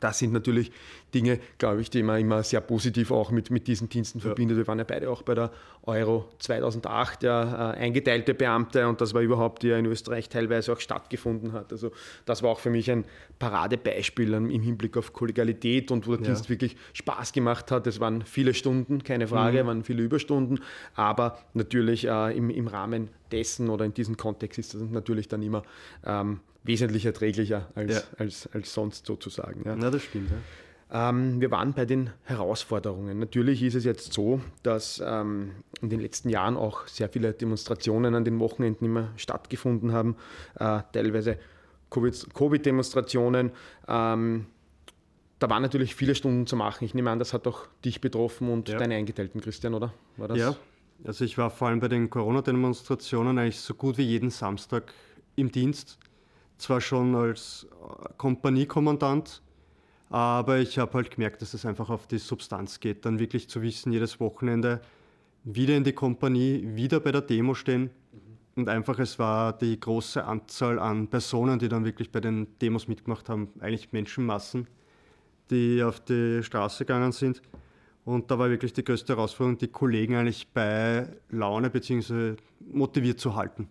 [0.00, 0.72] das sind natürlich
[1.14, 4.24] Dinge, glaube ich, die man immer sehr positiv auch mit, mit diesen Diensten ja.
[4.24, 4.58] verbindet.
[4.58, 5.50] Wir waren ja beide auch bei der
[5.84, 10.72] Euro 2008, ja, äh, eingeteilte Beamte und das war überhaupt, die ja in Österreich teilweise
[10.72, 11.72] auch stattgefunden hat.
[11.72, 11.92] Also
[12.26, 13.04] das war auch für mich ein
[13.38, 16.26] Paradebeispiel im Hinblick auf Kollegialität und wo der ja.
[16.26, 17.86] Dienst wirklich Spaß gemacht hat.
[17.86, 19.68] Es waren viele Stunden, keine Frage, mhm.
[19.68, 20.60] waren viele Überstunden,
[20.94, 25.42] aber natürlich äh, im, im Rahmen dessen oder in diesem Kontext ist das natürlich dann
[25.42, 25.62] immer
[26.04, 28.02] ähm, wesentlich erträglicher als, ja.
[28.18, 29.62] als, als sonst sozusagen.
[29.64, 30.30] Ja, ja das stimmt.
[30.30, 30.36] Ja.
[30.88, 33.18] Ähm, wir waren bei den Herausforderungen.
[33.18, 38.14] Natürlich ist es jetzt so, dass ähm, in den letzten Jahren auch sehr viele Demonstrationen
[38.14, 40.16] an den Wochenenden immer stattgefunden haben,
[40.58, 41.38] äh, teilweise
[41.90, 43.50] Covid-Demonstrationen.
[43.88, 44.46] Ähm,
[45.38, 46.84] da waren natürlich viele Stunden zu machen.
[46.84, 48.78] Ich nehme an, das hat auch dich betroffen und ja.
[48.78, 49.92] deine Eingeteilten, Christian, oder?
[50.16, 50.38] War das?
[50.38, 50.56] Ja,
[51.04, 54.92] also ich war vor allem bei den Corona-Demonstrationen eigentlich so gut wie jeden Samstag
[55.34, 55.98] im Dienst
[56.58, 59.42] zwar schon als äh, Kompaniekommandant,
[60.08, 63.62] aber ich habe halt gemerkt, dass es einfach auf die Substanz geht, dann wirklich zu
[63.62, 64.80] wissen, jedes Wochenende
[65.44, 67.82] wieder in die Kompanie, wieder bei der Demo stehen.
[68.12, 68.18] Mhm.
[68.56, 72.88] Und einfach, es war die große Anzahl an Personen, die dann wirklich bei den Demos
[72.88, 74.68] mitgemacht haben, eigentlich Menschenmassen,
[75.50, 77.42] die auf die Straße gegangen sind.
[78.04, 82.36] Und da war wirklich die größte Herausforderung, die Kollegen eigentlich bei Laune bzw.
[82.72, 83.68] motiviert zu halten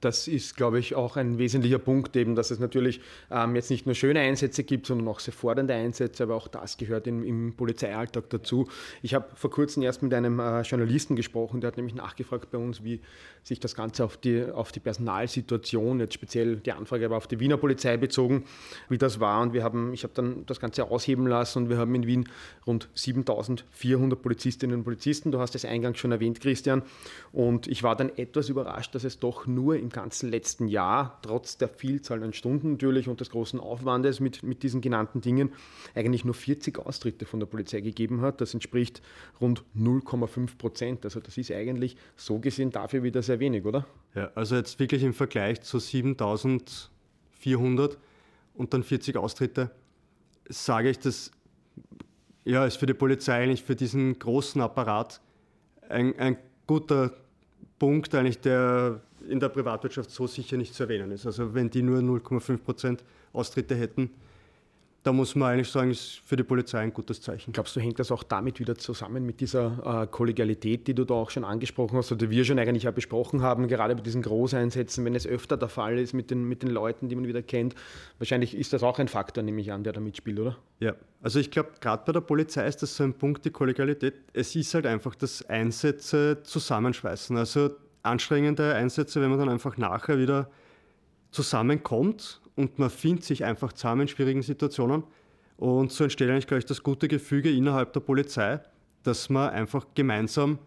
[0.00, 3.86] das ist, glaube ich, auch ein wesentlicher Punkt, eben, dass es natürlich ähm, jetzt nicht
[3.86, 7.54] nur schöne Einsätze gibt, sondern auch sehr fordernde Einsätze, aber auch das gehört in, im
[7.54, 8.68] Polizeialltag dazu.
[9.02, 12.58] Ich habe vor kurzem erst mit einem äh, Journalisten gesprochen, der hat nämlich nachgefragt bei
[12.58, 13.00] uns, wie
[13.42, 17.40] sich das Ganze auf die, auf die Personalsituation, jetzt speziell die Anfrage aber auf die
[17.40, 18.44] Wiener Polizei bezogen,
[18.88, 19.42] wie das war.
[19.42, 22.28] Und wir haben, ich habe dann das Ganze ausheben lassen und wir haben in Wien
[22.66, 25.32] rund 7400 Polizistinnen und Polizisten.
[25.32, 26.82] Du hast es eingangs schon erwähnt, Christian.
[27.32, 31.58] Und ich war dann etwas überrascht, dass es doch nur im ganzen letzten Jahr, trotz
[31.58, 35.52] der Vielzahl an Stunden natürlich und des großen Aufwandes mit, mit diesen genannten Dingen,
[35.94, 38.40] eigentlich nur 40 Austritte von der Polizei gegeben hat.
[38.40, 39.02] Das entspricht
[39.40, 41.04] rund 0,5 Prozent.
[41.04, 43.84] Also das ist eigentlich so gesehen dafür wieder sehr wenig, oder?
[44.14, 47.98] Ja, also jetzt wirklich im Vergleich zu 7400
[48.54, 49.72] und dann 40 Austritte
[50.48, 51.32] sage ich, dass
[52.44, 55.20] ja, ist für die Polizei eigentlich für diesen großen Apparat
[55.88, 57.12] ein, ein guter
[57.78, 61.26] Punkt, eigentlich, der in der Privatwirtschaft so sicher nicht zu erwähnen ist.
[61.26, 64.10] Also wenn die nur 0,5 Prozent Austritte hätten,
[65.02, 67.52] da muss man eigentlich sagen, ist für die Polizei ein gutes Zeichen.
[67.52, 71.14] Glaubst du, hängt das auch damit wieder zusammen mit dieser äh, Kollegialität, die du da
[71.14, 74.20] auch schon angesprochen hast oder die wir schon eigentlich auch besprochen haben, gerade bei diesen
[74.20, 77.42] Großeinsätzen, wenn es öfter der Fall ist mit den, mit den Leuten, die man wieder
[77.42, 77.74] kennt?
[78.18, 80.58] Wahrscheinlich ist das auch ein Faktor, nehme ich an, der da mitspielt, oder?
[80.80, 84.14] Ja, also ich glaube, gerade bei der Polizei ist das so ein Punkt, die Kollegialität.
[84.34, 87.38] Es ist halt einfach das Einsätze zusammenschweißen.
[87.38, 87.70] Also
[88.02, 90.50] anstrengende Einsätze, wenn man dann einfach nachher wieder
[91.30, 95.04] zusammenkommt und man findet sich einfach zusammen in schwierigen Situationen.
[95.56, 98.60] Und so entsteht eigentlich, glaube ich, das gute Gefüge innerhalb der Polizei,
[99.02, 100.58] dass man einfach gemeinsam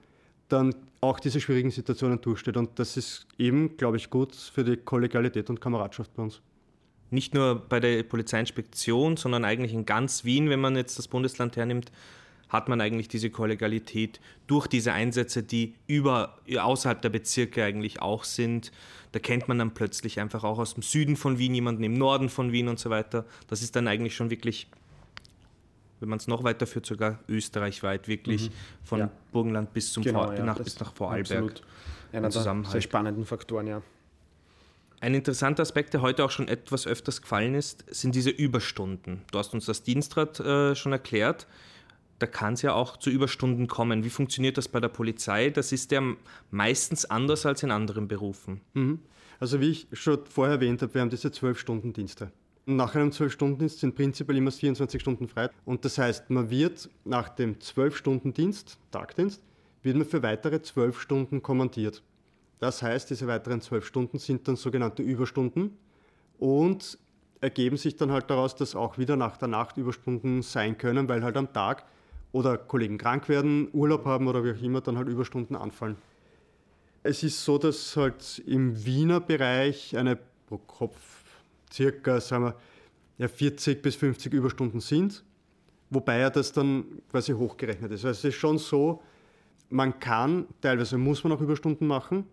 [0.50, 2.58] dann auch diese schwierigen Situationen durchsteht.
[2.58, 6.42] Und das ist eben, glaube ich, gut für die Kollegialität und Kameradschaft bei uns.
[7.10, 11.58] Nicht nur bei der Polizeiinspektion, sondern eigentlich in ganz Wien, wenn man jetzt das Bundesland
[11.58, 11.92] hernimmt,
[12.54, 18.24] hat man eigentlich diese Kollegialität durch diese Einsätze, die über, außerhalb der Bezirke eigentlich auch
[18.24, 18.72] sind.
[19.12, 22.30] Da kennt man dann plötzlich einfach auch aus dem Süden von Wien jemanden, im Norden
[22.30, 23.26] von Wien und so weiter.
[23.48, 24.68] Das ist dann eigentlich schon wirklich,
[26.00, 28.54] wenn man es noch weiter führt, sogar österreichweit, wirklich mhm.
[28.84, 29.10] von ja.
[29.32, 31.44] Burgenland bis, zum genau, Vor ja, nach, bis nach Vorarlberg.
[31.44, 31.64] Absolut.
[32.12, 33.82] Einer der sehr spannenden Faktoren, ja.
[35.02, 39.24] Ein interessanter Aspekt, der heute auch schon etwas öfters gefallen ist, sind diese Überstunden.
[39.32, 41.48] Du hast uns das Dienstrad äh, schon erklärt
[42.24, 44.06] da kann es ja auch zu Überstunden kommen.
[44.06, 45.50] Wie funktioniert das bei der Polizei?
[45.50, 46.02] Das ist ja
[46.52, 48.62] meistens anders als in anderen Berufen.
[48.74, 49.00] Mhm.
[49.42, 52.32] Also wie ich schon vorher erwähnt habe, wir haben diese zwölf Stunden Dienste.
[52.66, 55.50] Nach einem zwölf Stunden Dienst sind prinzipiell immer 24 Stunden frei.
[55.66, 59.42] Und das heißt, man wird nach dem zwölf Stunden Dienst, Tagdienst,
[59.82, 62.04] wird man für weitere zwölf Stunden kommandiert.
[62.60, 65.78] Das heißt, diese weiteren zwölf Stunden sind dann sogenannte Überstunden
[66.40, 66.98] und
[67.42, 71.22] ergeben sich dann halt daraus, dass auch wieder nach der Nacht Überstunden sein können, weil
[71.22, 71.84] halt am Tag
[72.34, 75.96] oder Kollegen krank werden, Urlaub haben oder wie auch immer, dann halt Überstunden anfallen.
[77.04, 80.18] Es ist so, dass halt im Wiener Bereich eine
[80.48, 81.24] pro Kopf
[81.72, 82.56] circa sagen wir,
[83.18, 85.24] ja, 40 bis 50 Überstunden sind,
[85.90, 88.06] wobei ja das dann quasi hochgerechnet ist.
[88.06, 89.02] Also es ist schon so,
[89.70, 92.26] man kann, teilweise muss man auch Überstunden machen,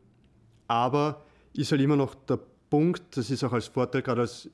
[0.66, 2.38] aber ist halt immer noch der
[2.70, 4.48] Punkt, das ist auch als Vorteil gerade als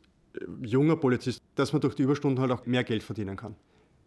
[0.63, 3.55] junger Polizist, dass man durch die Überstunden halt auch mehr Geld verdienen kann.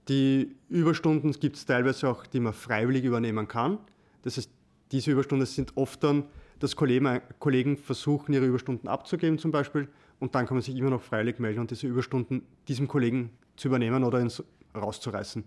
[0.10, 3.78] Die Überstunden gibt es teilweise auch, die man freiwillig übernehmen kann.
[4.24, 4.50] Das heißt,
[4.92, 6.24] diese Überstunden sind oft dann,
[6.58, 9.88] dass Kollegen versuchen, ihre Überstunden abzugeben zum Beispiel
[10.20, 13.68] und dann kann man sich immer noch freiwillig melden und diese Überstunden diesem Kollegen zu
[13.68, 14.44] übernehmen oder ins,
[14.76, 15.44] rauszureißen.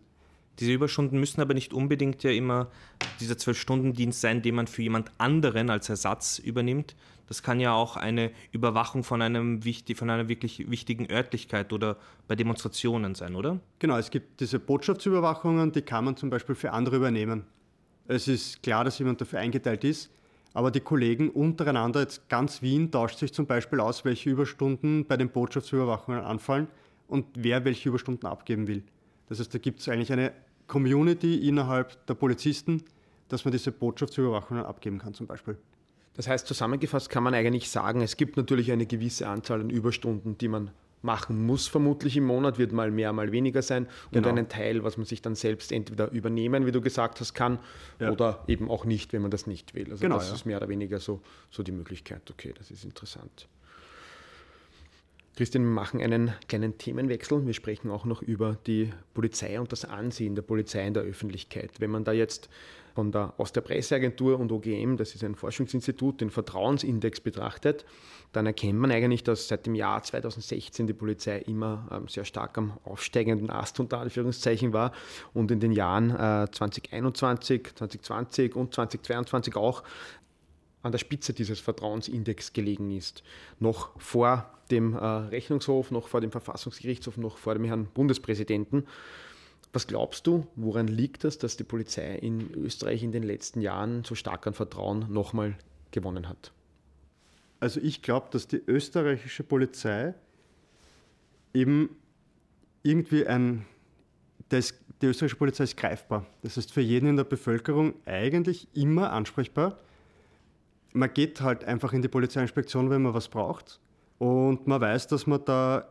[0.59, 2.69] Diese Überstunden müssen aber nicht unbedingt ja immer
[3.21, 6.95] dieser Zwölf-Stunden-Dienst sein, den man für jemand anderen als Ersatz übernimmt.
[7.27, 11.97] Das kann ja auch eine Überwachung von, einem, von einer wirklich wichtigen Örtlichkeit oder
[12.29, 13.61] bei Demonstrationen sein, oder?
[13.79, 17.47] Genau, es gibt diese Botschaftsüberwachungen, die kann man zum Beispiel für andere übernehmen.
[18.07, 20.11] Es ist klar, dass jemand dafür eingeteilt ist,
[20.53, 25.17] aber die Kollegen untereinander, jetzt ganz Wien, tauscht sich zum Beispiel aus, welche Überstunden bei
[25.17, 26.69] den Botschaftsüberwachungen anfallen
[27.09, 28.83] und wer welche Überstunden abgeben will.
[29.33, 30.31] Das heißt, da gibt es eigentlich eine
[30.67, 32.83] Community innerhalb der Polizisten,
[33.29, 35.57] dass man diese Botschaftsüberwachungen abgeben kann zum Beispiel.
[36.13, 40.37] Das heißt, zusammengefasst kann man eigentlich sagen, es gibt natürlich eine gewisse Anzahl an Überstunden,
[40.37, 43.87] die man machen muss, vermutlich im Monat, wird mal mehr, mal weniger sein.
[43.87, 44.29] Und genau.
[44.29, 47.59] einen Teil, was man sich dann selbst entweder übernehmen, wie du gesagt hast, kann,
[48.01, 48.11] ja.
[48.11, 49.91] oder eben auch nicht, wenn man das nicht will.
[49.91, 50.35] Also genau, das ja.
[50.35, 52.31] ist mehr oder weniger so, so die Möglichkeit.
[52.31, 53.49] Okay, das ist interessant.
[55.35, 57.47] Christian, wir machen einen kleinen Themenwechsel.
[57.47, 61.71] Wir sprechen auch noch über die Polizei und das Ansehen der Polizei in der Öffentlichkeit.
[61.79, 62.51] Wenn man da jetzt
[62.95, 67.87] von der aus der Presseagentur und OGM, das ist ein Forschungsinstitut, den Vertrauensindex betrachtet,
[68.33, 72.59] dann erkennt man eigentlich, dass seit dem Jahr 2016 die Polizei immer ähm, sehr stark
[72.59, 74.93] am aufsteigenden Ast unter Anführungszeichen war
[75.33, 79.83] und in den Jahren äh, 2021, 2020 und 2022 auch
[80.83, 83.23] an der Spitze dieses Vertrauensindex gelegen ist.
[83.61, 88.87] Noch vor dem äh, Rechnungshof, noch vor dem Verfassungsgerichtshof, noch vor dem Herrn Bundespräsidenten.
[89.73, 94.05] Was glaubst du, woran liegt das, dass die Polizei in Österreich in den letzten Jahren
[94.05, 95.57] so stark an Vertrauen nochmal
[95.93, 96.53] gewonnen hat?
[97.61, 100.15] Also ich glaube, dass die österreichische Polizei
[101.55, 101.97] eben
[102.83, 103.65] irgendwie ein,
[104.49, 106.27] das, die österreichische Polizei ist greifbar.
[106.43, 109.79] Das heißt für jeden in der Bevölkerung eigentlich immer ansprechbar
[110.93, 113.81] man geht halt einfach in die Polizeiinspektion, wenn man was braucht.
[114.19, 115.89] Und man weiß, dass man da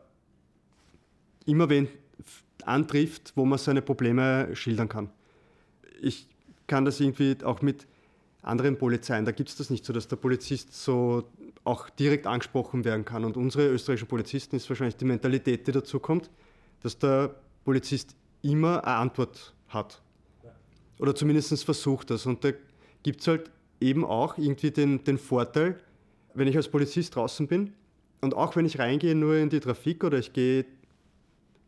[1.45, 1.87] immer wen
[2.65, 5.09] antrifft, wo man seine Probleme schildern kann.
[6.01, 6.27] Ich
[6.67, 7.87] kann das irgendwie auch mit
[8.43, 11.29] anderen Polizeien, da gibt es das nicht so, dass der Polizist so
[11.63, 13.23] auch direkt angesprochen werden kann.
[13.23, 16.29] Und unsere österreichischen Polizisten ist wahrscheinlich die Mentalität, die dazu kommt,
[16.81, 20.01] dass der Polizist immer eine Antwort hat.
[20.97, 22.25] Oder zumindest versucht das.
[22.25, 22.51] Und da
[23.03, 25.77] gibt es halt eben auch irgendwie den, den Vorteil,
[26.33, 27.73] wenn ich als Polizist draußen bin
[28.21, 30.65] und auch wenn ich reingehe nur in die Trafik oder ich gehe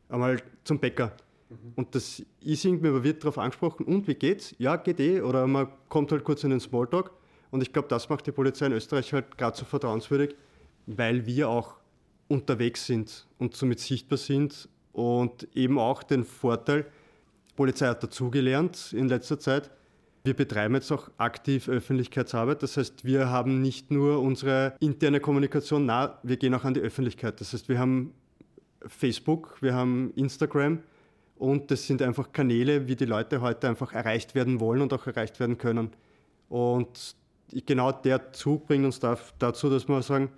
[0.09, 1.15] einmal zum Bäcker
[1.49, 1.73] mhm.
[1.75, 4.55] und das ist irgendwie, man wird darauf angesprochen, und wie geht's?
[4.59, 5.21] Ja, geht eh.
[5.21, 7.11] Oder man kommt halt kurz in den Smalltalk.
[7.51, 10.35] Und ich glaube, das macht die Polizei in Österreich halt gerade so vertrauenswürdig,
[10.87, 11.75] weil wir auch
[12.27, 16.85] unterwegs sind und somit sichtbar sind und eben auch den Vorteil,
[17.49, 19.69] die Polizei hat dazugelernt in letzter Zeit.
[20.25, 22.63] Wir betreiben jetzt auch aktiv Öffentlichkeitsarbeit.
[22.63, 26.79] Das heißt, wir haben nicht nur unsere interne Kommunikation, na, wir gehen auch an die
[26.79, 27.41] Öffentlichkeit.
[27.41, 28.13] Das heißt, wir haben
[28.87, 30.79] Facebook, wir haben Instagram
[31.35, 35.05] und das sind einfach Kanäle, wie die Leute heute einfach erreicht werden wollen und auch
[35.07, 35.89] erreicht werden können.
[36.47, 37.17] Und
[37.65, 40.29] genau der Zug bringt uns dazu, dass wir sagen,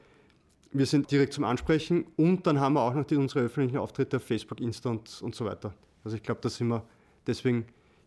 [0.72, 4.18] wir sind direkt zum Ansprechen und dann haben wir auch noch die, unsere öffentlichen Auftritte
[4.18, 5.74] auf Facebook, Insta und, und so weiter.
[6.04, 6.84] Also ich glaube, da sind wir
[7.28, 7.66] deswegen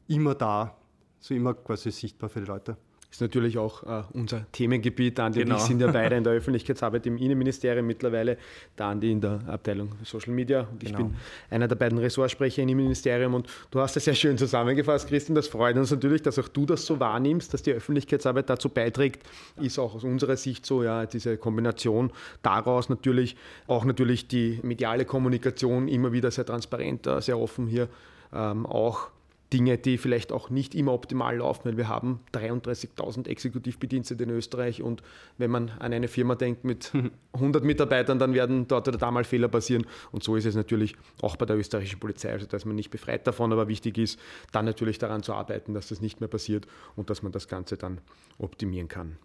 [0.09, 0.77] immer da,
[1.21, 2.77] so immer quasi sichtbar für die Leute
[3.11, 5.19] ist natürlich auch äh, unser Themengebiet.
[5.19, 5.55] Andi genau.
[5.55, 8.37] und ich sind ja beide in der Öffentlichkeitsarbeit im Innenministerium mittlerweile,
[8.77, 10.91] der Andi in der Abteilung Social Media und genau.
[10.91, 11.17] ich bin
[11.51, 15.35] einer der beiden Ressortsprecher im Innenministerium und du hast das sehr schön zusammengefasst, Christian.
[15.35, 19.27] Das freut uns natürlich, dass auch du das so wahrnimmst, dass die Öffentlichkeitsarbeit dazu beiträgt,
[19.57, 25.07] ist auch aus unserer Sicht so, ja, diese Kombination daraus natürlich auch natürlich die mediale
[25.07, 27.89] Kommunikation immer wieder sehr transparent, äh, sehr offen hier
[28.33, 29.09] ähm, auch
[29.53, 34.83] Dinge, die vielleicht auch nicht immer optimal laufen, weil wir haben 33.000 Exekutivbedienstete in Österreich
[34.83, 35.03] und
[35.39, 36.93] wenn man an eine Firma denkt mit
[37.33, 40.97] 100 Mitarbeitern, dann werden dort oder da mal Fehler passieren und so ist es natürlich
[41.23, 44.21] auch bei der österreichischen Polizei, also dass man nicht befreit davon, aber wichtig ist,
[44.53, 47.77] dann natürlich daran zu arbeiten, dass das nicht mehr passiert und dass man das Ganze
[47.77, 48.01] dann
[48.39, 49.17] optimieren kann.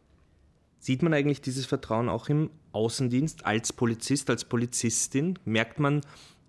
[0.79, 5.39] Sieht man eigentlich dieses Vertrauen auch im Außendienst als Polizist, als Polizistin?
[5.45, 6.01] Merkt man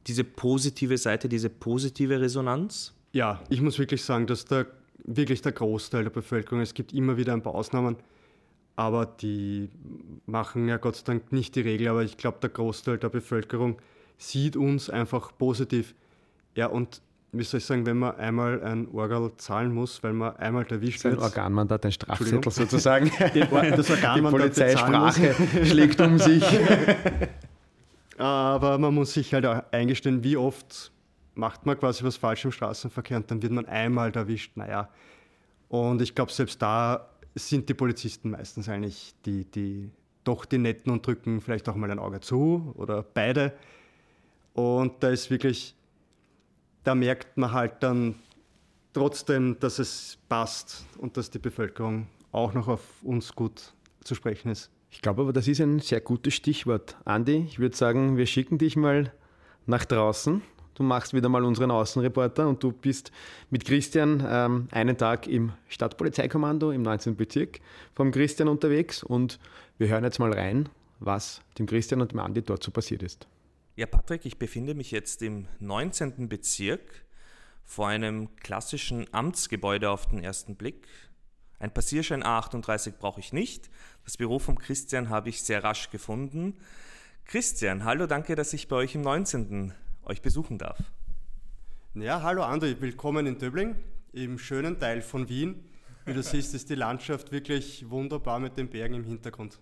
[0.08, 2.93] diese positive Seite, diese positive Resonanz?
[3.14, 4.66] Ja, ich muss wirklich sagen, dass der,
[5.04, 7.94] wirklich der Großteil der Bevölkerung, es gibt immer wieder ein paar Ausnahmen,
[8.74, 9.70] aber die
[10.26, 13.76] machen ja Gott sei Dank nicht die Regel, aber ich glaube, der Großteil der Bevölkerung
[14.18, 15.94] sieht uns einfach positiv.
[16.56, 20.34] Ja, und wie soll ich sagen, wenn man einmal ein Orgal zahlen muss, weil man
[20.36, 21.18] einmal erwischt wird.
[21.18, 23.12] Ein Organmandat, ein Strafzettel sozusagen.
[23.18, 26.44] das Organmandat Die Polizeisprache schlägt um sich.
[28.18, 30.90] Aber man muss sich halt auch eingestehen, wie oft
[31.34, 34.56] macht man quasi was falsch im Straßenverkehr und dann wird man einmal erwischt.
[34.56, 34.88] Naja,
[35.68, 39.90] und ich glaube, selbst da sind die Polizisten meistens eigentlich die, die
[40.22, 43.52] doch die Netten und drücken vielleicht auch mal ein Auge zu oder beide.
[44.54, 45.74] Und da ist wirklich,
[46.84, 48.14] da merkt man halt dann
[48.92, 54.50] trotzdem, dass es passt und dass die Bevölkerung auch noch auf uns gut zu sprechen
[54.50, 54.70] ist.
[54.90, 56.96] Ich glaube aber, das ist ein sehr gutes Stichwort.
[57.04, 59.12] Andi, ich würde sagen, wir schicken dich mal
[59.66, 60.40] nach draußen
[60.74, 63.12] Du machst wieder mal unseren Außenreporter und du bist
[63.50, 67.14] mit Christian ähm, einen Tag im Stadtpolizeikommando im 19.
[67.14, 67.60] Bezirk
[67.94, 69.38] vom Christian unterwegs und
[69.78, 73.28] wir hören jetzt mal rein, was dem Christian und dem Andi dort so passiert ist.
[73.76, 76.28] Ja, Patrick, ich befinde mich jetzt im 19.
[76.28, 77.04] Bezirk
[77.64, 80.86] vor einem klassischen Amtsgebäude auf den ersten Blick.
[81.60, 83.70] Ein Passierschein A38 brauche ich nicht.
[84.04, 86.58] Das Büro vom Christian habe ich sehr rasch gefunden.
[87.26, 89.72] Christian, hallo, danke, dass ich bei euch im 19
[90.06, 90.78] euch besuchen darf.
[91.94, 93.76] Ja, hallo André, willkommen in Döbling,
[94.12, 95.64] im schönen Teil von Wien.
[96.04, 99.60] Wie du siehst, ist die Landschaft wirklich wunderbar mit den Bergen im Hintergrund.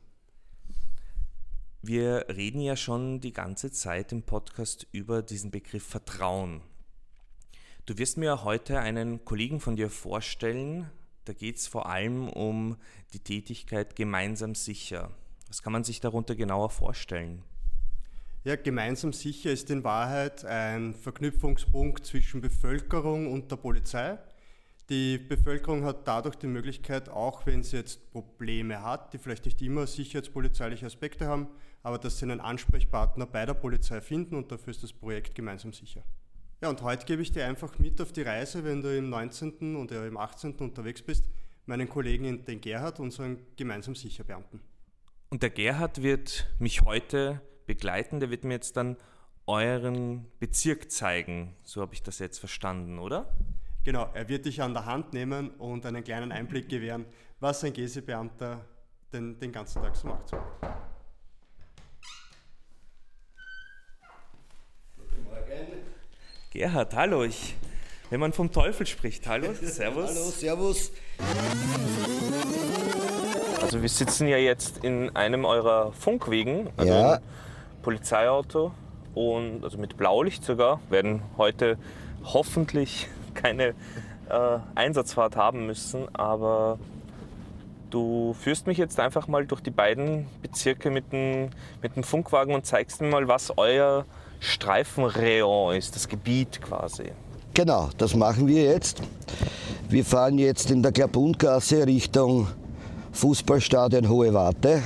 [1.83, 6.63] Wir reden ja schon die ganze Zeit im Podcast über diesen Begriff Vertrauen.
[7.87, 10.89] Du wirst mir heute einen Kollegen von dir vorstellen.
[11.25, 12.77] Da geht es vor allem um
[13.13, 15.11] die Tätigkeit gemeinsam sicher.
[15.49, 17.43] Was kann man sich darunter genauer vorstellen?
[18.45, 24.19] Ja, gemeinsam sicher ist in Wahrheit ein Verknüpfungspunkt zwischen Bevölkerung und der Polizei.
[24.89, 29.63] Die Bevölkerung hat dadurch die Möglichkeit, auch wenn sie jetzt Probleme hat, die vielleicht nicht
[29.63, 31.47] immer sicherheitspolizeiliche Aspekte haben,
[31.85, 35.73] aber dass sie einen Ansprechpartner bei der Polizei finden und dafür ist das Projekt gemeinsam
[35.73, 36.03] sicher.
[36.61, 39.77] Ja, und heute gebe ich dir einfach mit auf die Reise, wenn du im 19.
[39.77, 40.57] und im 18.
[40.57, 41.31] unterwegs bist,
[41.67, 44.61] meinen Kollegen, den Gerhard, unseren gemeinsam sicher Beamten.
[45.31, 48.96] Und der Gerhard wird mich heute begleiten, der wird mir jetzt dann
[49.46, 51.54] euren Bezirk zeigen.
[51.65, 53.35] So habe ich das jetzt verstanden, oder?
[53.85, 57.04] Genau, er wird dich an der Hand nehmen und einen kleinen Einblick gewähren,
[57.40, 58.65] was ein Gesebeamter
[59.13, 60.31] den, den ganzen Tag so macht.
[64.96, 65.67] Guten Morgen.
[66.50, 67.25] Gerhard, hallo.
[67.25, 67.56] Ich,
[68.10, 70.10] wenn man vom Teufel spricht, hallo, servus.
[70.10, 70.92] hallo, servus.
[73.60, 76.71] Also wir sitzen ja jetzt in einem eurer Funkwegen.
[76.77, 77.21] Also ja.
[77.83, 78.73] Polizeiauto
[79.15, 81.77] und also mit Blaulicht sogar, werden heute
[82.25, 83.75] hoffentlich keine
[84.29, 86.79] äh, Einsatzfahrt haben müssen, aber
[87.91, 91.51] du führst mich jetzt einfach mal durch die beiden Bezirke mit dem,
[91.83, 94.07] mit dem Funkwagen und zeigst mir mal, was euer
[94.41, 97.13] Streifenrayon ist, das Gebiet quasi.
[97.55, 99.03] Genau, das machen wir jetzt.
[99.89, 102.49] Wir fahren jetzt in der Klabundgasse Richtung
[103.13, 104.83] Fußballstadion Hohe Warte.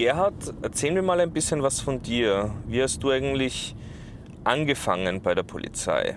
[0.00, 2.50] Gerhard, erzähl mir mal ein bisschen was von dir.
[2.66, 3.76] Wie hast du eigentlich
[4.44, 6.16] angefangen bei der Polizei?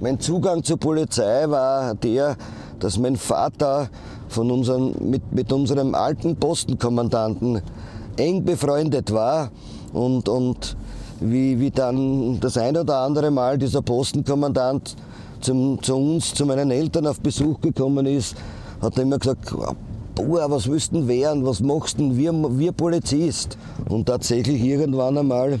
[0.00, 2.38] Mein Zugang zur Polizei war der,
[2.78, 3.90] dass mein Vater
[4.28, 7.60] von unseren, mit, mit unserem alten Postenkommandanten
[8.16, 9.50] eng befreundet war
[9.92, 10.74] und, und
[11.20, 14.96] wie, wie dann das ein oder andere Mal dieser Postenkommandant
[15.42, 18.34] zum, zu uns, zu meinen Eltern auf Besuch gekommen ist,
[18.80, 19.52] hat er immer gesagt,
[20.18, 23.56] boah, was willst du werden, was machst du wir, wir Polizist.
[23.88, 25.60] Und tatsächlich irgendwann einmal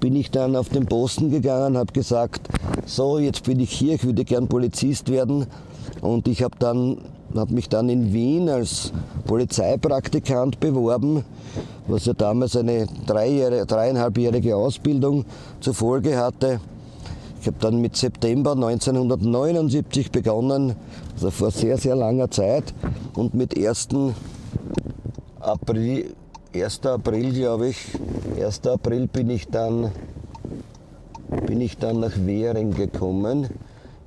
[0.00, 2.48] bin ich dann auf den Posten gegangen, habe gesagt,
[2.86, 5.46] so, jetzt bin ich hier, ich würde gern Polizist werden.
[6.00, 6.98] Und ich habe dann
[7.36, 8.92] habe mich dann in Wien als
[9.26, 11.24] Polizeipraktikant beworben,
[11.88, 15.24] was ja damals eine dreieinhalbjährige Ausbildung
[15.60, 16.60] zur Folge hatte.
[17.44, 20.76] Ich habe dann mit September 1979 begonnen,
[21.12, 22.72] also vor sehr, sehr langer Zeit.
[23.14, 23.88] Und mit 1.
[25.40, 26.14] April,
[26.54, 26.86] 1.
[26.86, 27.76] April glaube ich,
[28.40, 28.66] 1.
[28.66, 29.90] April bin ich dann,
[31.46, 33.50] bin ich dann nach Währing gekommen,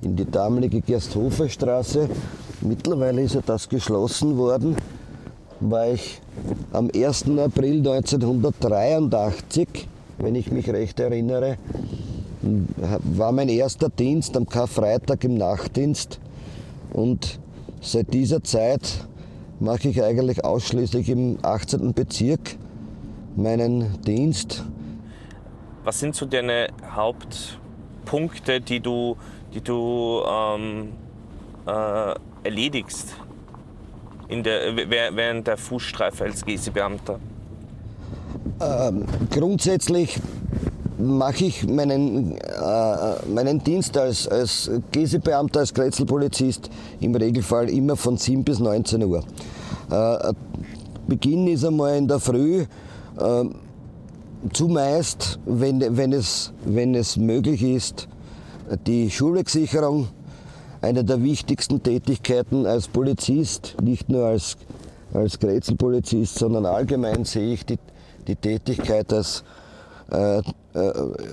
[0.02, 2.08] in die damalige Gersthofer Straße.
[2.62, 4.74] Mittlerweile ist ja das geschlossen worden,
[5.60, 6.20] weil ich
[6.72, 7.26] am 1.
[7.38, 9.86] April 1983,
[10.18, 11.56] wenn ich mich recht erinnere,
[12.76, 16.20] war mein erster Dienst am Karfreitag im Nachtdienst
[16.92, 17.40] und
[17.80, 19.06] seit dieser Zeit
[19.60, 21.92] mache ich eigentlich ausschließlich im 18.
[21.94, 22.56] Bezirk
[23.36, 24.64] meinen Dienst.
[25.84, 29.16] Was sind so deine Hauptpunkte, die du,
[29.54, 30.92] die du ähm,
[31.66, 33.14] äh, erledigst
[34.28, 37.18] in der, während der Fußstreife als Gesi-Beamter?
[38.60, 40.20] Ähm, grundsätzlich
[40.98, 46.70] mache ich meinen, äh, meinen Dienst als, als Gesebeamter, als Kretzelpolizist
[47.00, 49.22] im Regelfall immer von 7 bis 19 Uhr.
[49.90, 50.32] Äh,
[51.06, 52.64] Beginn ist einmal in der Früh,
[53.18, 53.44] äh,
[54.52, 58.08] zumeist, wenn, wenn, es, wenn es möglich ist,
[58.86, 60.08] die Schulwegsicherung,
[60.80, 64.56] eine der wichtigsten Tätigkeiten als Polizist, nicht nur als,
[65.12, 67.78] als Kretzelpolizist, sondern allgemein sehe ich die,
[68.26, 69.42] die Tätigkeit als
[70.10, 70.42] äh, äh,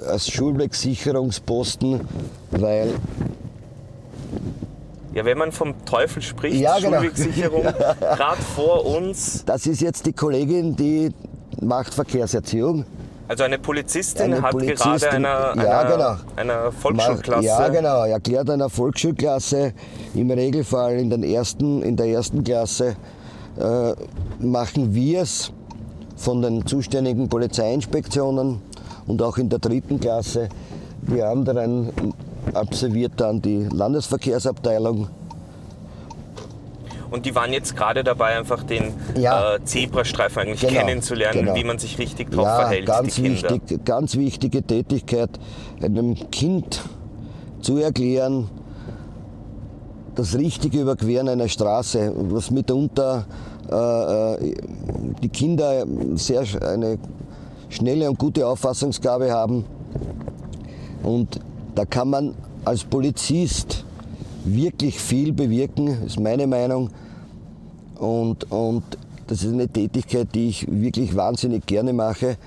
[0.07, 2.01] als Schulwegsicherungsposten,
[2.51, 2.93] weil
[5.13, 6.97] ja, wenn man vom Teufel spricht, ja, genau.
[6.97, 7.63] Schulwegsicherung,
[7.99, 9.45] gerade vor uns.
[9.45, 11.09] Das ist jetzt die Kollegin, die
[11.61, 12.85] macht Verkehrserziehung.
[13.27, 16.15] Also eine Polizistin eine hat Polizistin, gerade einer, ja, einer, genau.
[16.35, 17.45] einer Volksschulklasse.
[17.45, 19.73] Ja, genau, erklärt einer Volksschulklasse,
[20.13, 22.97] im Regelfall in, den ersten, in der ersten Klasse,
[23.57, 23.93] äh,
[24.39, 25.51] machen wir es
[26.15, 28.61] von den zuständigen Polizeiinspektionen
[29.07, 30.49] und auch in der dritten Klasse.
[31.09, 31.93] Haben dann
[32.53, 35.07] absolviert dann die Landesverkehrsabteilung.
[37.11, 41.55] Und die waren jetzt gerade dabei, einfach den ja, äh, Zebrastreifen eigentlich genau, kennenzulernen, genau.
[41.55, 42.87] wie man sich richtig drauf ja, verhält.
[42.87, 45.29] Ganz, wichtig, ganz wichtige Tätigkeit,
[45.81, 46.81] einem Kind
[47.61, 48.49] zu erklären,
[50.15, 53.25] das richtige Überqueren einer Straße, was mitunter
[53.69, 55.85] die Kinder
[56.15, 56.97] sehr eine
[57.69, 59.65] schnelle und gute Auffassungsgabe haben.
[61.03, 61.39] Und
[61.75, 63.85] da kann man als Polizist
[64.43, 66.89] wirklich viel bewirken, ist meine Meinung.
[67.95, 68.83] Und, und
[69.27, 72.37] das ist eine Tätigkeit, die ich wirklich wahnsinnig gerne mache,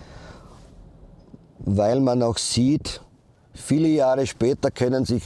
[1.59, 3.01] weil man auch sieht,
[3.53, 5.23] viele Jahre später können sich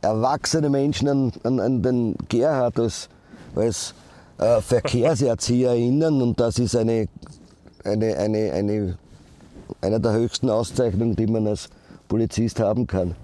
[0.00, 3.08] erwachsene Menschen an, an, an den Gerhard als,
[3.54, 3.94] als
[4.40, 7.08] äh, Verkehrserzieher erinnern und das ist eine,
[7.84, 8.98] eine, eine, eine,
[9.80, 11.68] eine der höchsten Auszeichnungen, die man als
[12.08, 13.14] Polizist haben kann.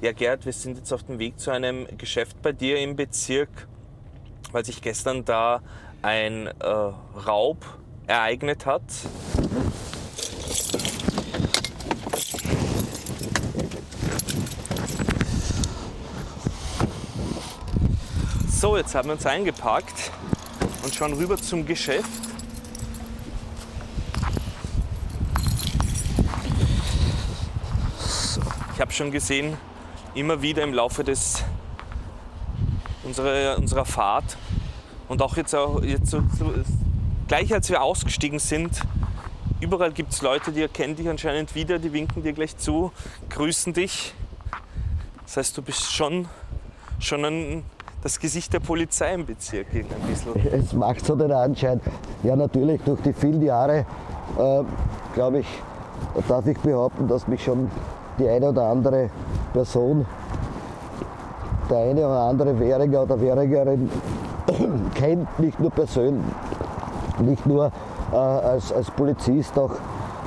[0.00, 3.50] Ja, Gerd, wir sind jetzt auf dem Weg zu einem Geschäft bei dir im Bezirk,
[4.52, 5.60] weil sich gestern da
[6.02, 7.58] ein äh, Raub
[8.06, 8.82] ereignet hat.
[18.60, 20.10] So, jetzt haben wir uns eingepackt
[20.82, 22.10] und schauen rüber zum Geschäft.
[28.74, 29.56] Ich habe schon gesehen,
[30.14, 31.42] immer wieder im Laufe des,
[33.02, 34.36] unserer, unserer Fahrt
[35.08, 36.52] und auch jetzt, auch, jetzt so, so,
[37.28, 38.82] gleich als wir ausgestiegen sind,
[39.60, 42.92] überall gibt es Leute, die erkennen dich anscheinend wieder, die winken dir gleich zu,
[43.30, 44.12] grüßen dich.
[45.24, 46.28] Das heißt, du bist schon,
[46.98, 47.64] schon ein,
[48.02, 50.32] das Gesicht der Polizei im Bezirk ein bisschen.
[50.52, 51.80] Es macht so den Anschein.
[52.22, 53.84] Ja, natürlich, durch die vielen Jahre,
[54.38, 54.62] äh,
[55.14, 55.46] glaube ich,
[56.28, 57.70] darf ich behaupten, dass mich schon
[58.18, 59.10] die eine oder andere
[59.52, 60.06] Person,
[61.68, 63.90] der eine oder andere Währiger oder Währigerin
[64.94, 66.24] kennt, nicht nur persönlich,
[67.20, 67.70] nicht nur
[68.12, 69.72] äh, als, als Polizist, auch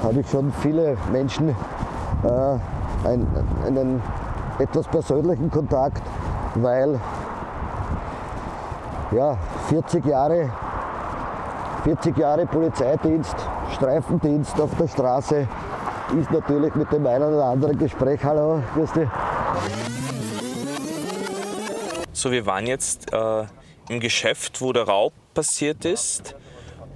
[0.03, 3.27] habe ich schon viele Menschen äh, ein,
[3.65, 4.01] einen
[4.59, 6.01] etwas persönlichen Kontakt,
[6.55, 6.99] weil
[9.13, 9.37] ja,
[9.69, 10.51] 40 Jahre,
[11.83, 13.35] 40 Jahre Polizeidienst,
[13.73, 15.47] Streifendienst auf der Straße
[16.19, 18.19] ist natürlich mit dem einen oder anderen Gespräch.
[18.23, 19.09] Hallo, grüß dich.
[22.11, 23.43] So, wir waren jetzt äh,
[23.89, 26.35] im Geschäft, wo der Raub passiert ist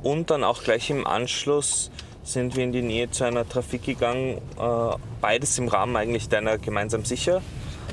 [0.04, 1.92] und dann auch gleich im Anschluss
[2.24, 4.38] sind wir in die Nähe zu einer Trafik gegangen.
[4.60, 7.42] Äh, beides im Rahmen eigentlich deiner gemeinsam sicher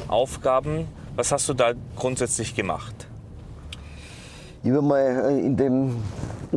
[0.09, 0.89] Aufgaben.
[1.17, 3.09] Was hast du da grundsätzlich gemacht?
[4.65, 5.97] Ich habe mal äh, in dem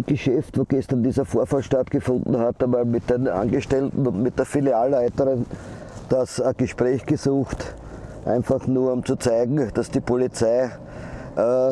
[0.05, 5.45] Geschäft, wo gestern dieser Vorfall stattgefunden hat, einmal mit den Angestellten und mit der Filialleiterin
[6.07, 7.75] das ein Gespräch gesucht,
[8.23, 10.71] einfach nur um zu zeigen, dass die Polizei
[11.35, 11.71] äh,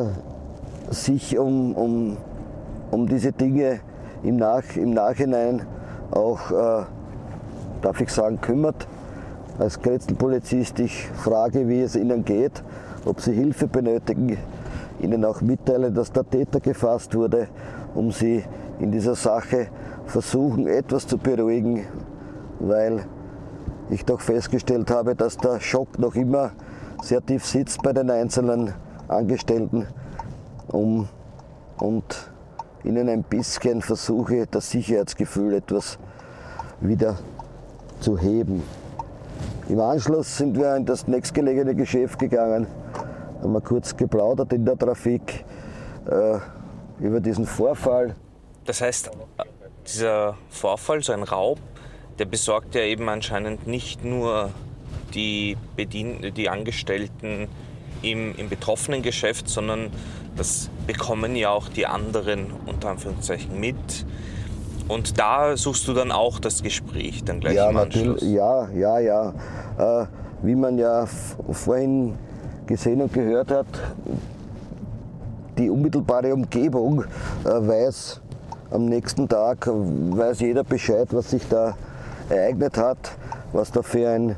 [0.90, 2.18] sich um, um,
[2.90, 3.80] um diese Dinge
[4.22, 5.62] im, Nach, im Nachhinein
[6.10, 6.84] auch, äh,
[7.80, 8.86] darf ich sagen, kümmert.
[9.58, 12.62] Als Grätzl-Polizist, ich frage, wie es ihnen geht,
[13.06, 14.36] ob sie Hilfe benötigen,
[15.00, 17.48] ihnen auch mitteilen, dass der Täter gefasst wurde,
[17.94, 18.44] um sie
[18.78, 19.68] in dieser Sache
[20.06, 21.84] versuchen, etwas zu beruhigen,
[22.60, 23.04] weil
[23.90, 26.52] ich doch festgestellt habe, dass der Schock noch immer
[27.02, 28.72] sehr tief sitzt bei den einzelnen
[29.08, 29.86] Angestellten
[30.68, 31.08] um,
[31.78, 32.30] und
[32.84, 35.98] ihnen ein bisschen versuche, das Sicherheitsgefühl etwas
[36.80, 37.16] wieder
[38.00, 38.62] zu heben.
[39.68, 42.66] Im Anschluss sind wir in das nächstgelegene Geschäft gegangen,
[43.42, 45.44] haben wir kurz geplaudert in der Trafik
[46.06, 46.38] äh,
[47.00, 48.14] über diesen Vorfall.
[48.64, 49.10] Das heißt,
[49.86, 51.58] dieser Vorfall, so ein Raub,
[52.18, 54.50] der besorgt ja eben anscheinend nicht nur
[55.14, 57.48] die, Bedien die Angestellten
[58.02, 59.90] im, im betroffenen Geschäft, sondern
[60.36, 64.06] das bekommen ja auch die anderen unter Anführungszeichen mit.
[64.88, 68.22] Und da suchst du dann auch das Gespräch dann gleich ja, im Anschluss.
[68.22, 69.34] Ja, ja, ja.
[69.78, 70.06] Äh,
[70.42, 71.06] wie man ja
[71.50, 72.16] vorhin
[72.66, 73.66] gesehen und gehört hat,
[75.58, 77.04] die unmittelbare Umgebung
[77.44, 78.20] äh, weiß
[78.70, 81.76] am nächsten Tag, weiß jeder Bescheid, was sich da
[82.28, 83.16] ereignet hat,
[83.52, 84.36] was da für, ein,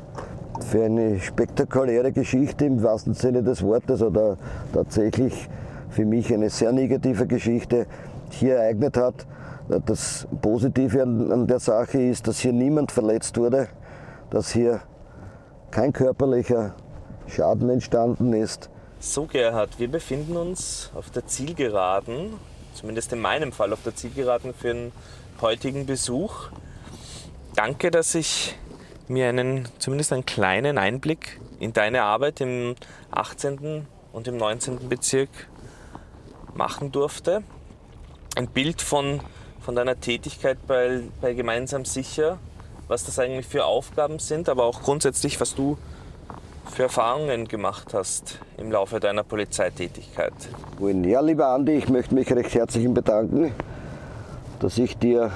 [0.61, 4.37] für eine spektakuläre Geschichte im wahrsten Sinne des Wortes oder
[4.71, 5.49] tatsächlich
[5.89, 7.87] für mich eine sehr negative Geschichte
[8.29, 9.25] hier ereignet hat.
[9.85, 13.67] Das Positive an der Sache ist, dass hier niemand verletzt wurde,
[14.29, 14.79] dass hier
[15.71, 16.73] kein körperlicher
[17.29, 18.69] Schaden entstanden ist.
[18.99, 22.33] So Gerhard, wir befinden uns auf der Zielgeraden,
[22.73, 24.91] zumindest in meinem Fall auf der Zielgeraden für den
[25.41, 26.49] heutigen Besuch.
[27.55, 28.57] Danke, dass ich
[29.07, 32.75] mir einen, zumindest einen kleinen Einblick in deine Arbeit im
[33.11, 33.87] 18.
[34.11, 34.89] und im 19.
[34.89, 35.29] Bezirk
[36.53, 37.43] machen durfte.
[38.35, 39.21] Ein Bild von,
[39.61, 42.37] von deiner Tätigkeit bei, bei Gemeinsam Sicher,
[42.87, 45.77] was das eigentlich für Aufgaben sind, aber auch grundsätzlich, was du
[46.71, 50.33] für Erfahrungen gemacht hast im Laufe deiner Polizeitätigkeit.
[50.79, 53.51] Ja, lieber Andi, ich möchte mich recht herzlich bedanken,
[54.59, 55.31] dass ich dir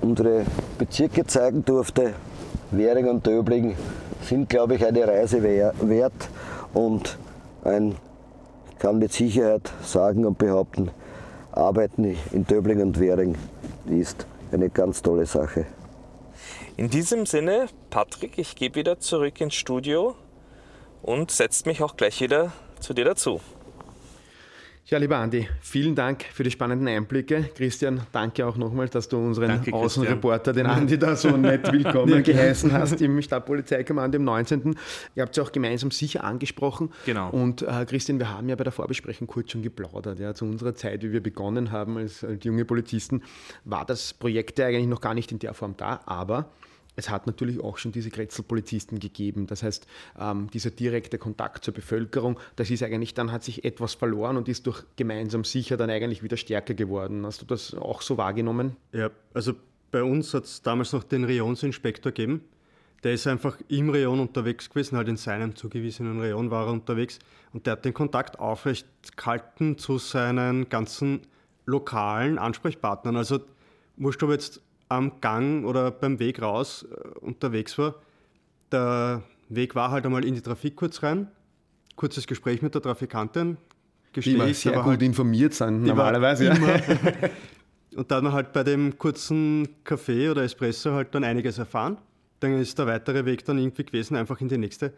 [0.00, 0.44] unsere
[0.78, 2.14] Bezirke zeigen durfte.
[2.70, 3.76] Währing und Döbling
[4.22, 6.28] sind, glaube ich, eine Reise wert
[6.74, 7.18] und
[7.64, 7.96] ein,
[8.70, 10.90] ich kann mit Sicherheit sagen und behaupten,
[11.52, 13.34] Arbeiten in Döbling und Währing
[13.86, 15.66] ist eine ganz tolle Sache.
[16.78, 20.14] In diesem Sinne, Patrick, ich gehe wieder zurück ins Studio
[21.00, 23.40] und setze mich auch gleich wieder zu dir dazu.
[24.84, 27.48] Ja, lieber Andi, vielen Dank für die spannenden Einblicke.
[27.56, 32.22] Christian, danke auch nochmal, dass du unseren danke, Außenreporter, den Andi, da so nett willkommen
[32.22, 34.76] geheißen hast im Stadtpolizeikommando im 19.
[35.14, 36.92] Ihr habt es auch gemeinsam sicher angesprochen.
[37.06, 37.30] Genau.
[37.30, 40.20] Und äh, Christian, wir haben ja bei der Vorbesprechung kurz schon geplaudert.
[40.20, 43.22] Ja, zu unserer Zeit, wie wir begonnen haben als, als junge Polizisten,
[43.64, 46.50] war das Projekt ja eigentlich noch gar nicht in der Form da, aber
[46.96, 49.46] es hat natürlich auch schon diese Kretzelpolizisten gegeben.
[49.46, 49.86] Das heißt,
[50.18, 54.48] ähm, dieser direkte Kontakt zur Bevölkerung, das ist eigentlich, dann hat sich etwas verloren und
[54.48, 57.24] ist durch gemeinsam sicher dann eigentlich wieder stärker geworden.
[57.24, 58.76] Hast du das auch so wahrgenommen?
[58.92, 59.54] Ja, also
[59.90, 62.42] bei uns hat es damals noch den Rayonsinspektor gegeben.
[63.04, 67.18] Der ist einfach im Rayon unterwegs gewesen, halt in seinem zugewiesenen Rayon war er unterwegs
[67.52, 68.86] und der hat den Kontakt aufrecht
[69.16, 71.20] gehalten zu seinen ganzen
[71.66, 73.16] lokalen Ansprechpartnern.
[73.16, 73.40] Also
[73.96, 77.96] wurscht, ob jetzt am Gang oder beim Weg raus äh, unterwegs war,
[78.72, 81.28] der Weg war halt einmal in die Trafik kurz rein,
[81.94, 83.56] kurzes Gespräch mit der Trafikantin,
[84.14, 86.46] die immer sehr gut halt, informiert sind, normalerweise.
[86.46, 86.54] Ja.
[87.96, 91.96] Und da hat man halt bei dem kurzen Kaffee oder Espresso halt dann einiges erfahren.
[92.40, 94.92] Dann ist der weitere Weg dann irgendwie gewesen, einfach in die nächste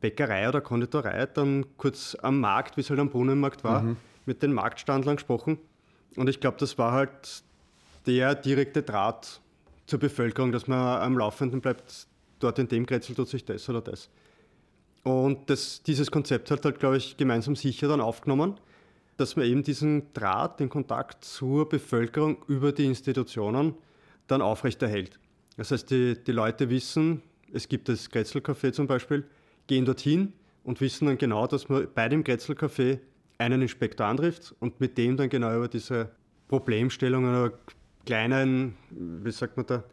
[0.00, 3.96] Bäckerei oder Konditorei, dann kurz am Markt, wie es halt am Brunnenmarkt war, mhm.
[4.26, 5.58] mit den Marktstandlern gesprochen.
[6.16, 7.42] Und ich glaube, das war halt
[8.06, 9.40] der direkte Draht
[9.86, 12.06] zur Bevölkerung, dass man am Laufenden bleibt,
[12.38, 14.10] dort in dem Grätzl tut sich das oder das.
[15.02, 18.58] Und das, dieses Konzept hat halt, glaube ich, gemeinsam sicher dann aufgenommen,
[19.16, 23.74] dass man eben diesen Draht, den Kontakt zur Bevölkerung über die Institutionen
[24.26, 25.18] dann aufrechterhält.
[25.56, 29.24] Das heißt, die, die Leute wissen, es gibt das Grätzl-Café zum Beispiel,
[29.66, 30.32] gehen dorthin
[30.64, 32.98] und wissen dann genau, dass man bei dem Grätzl-Café
[33.38, 36.10] einen Inspektor antrifft und mit dem dann genau über diese
[36.48, 37.58] Problemstellungen oder
[38.04, 39.84] kleinen, wie sagt man da,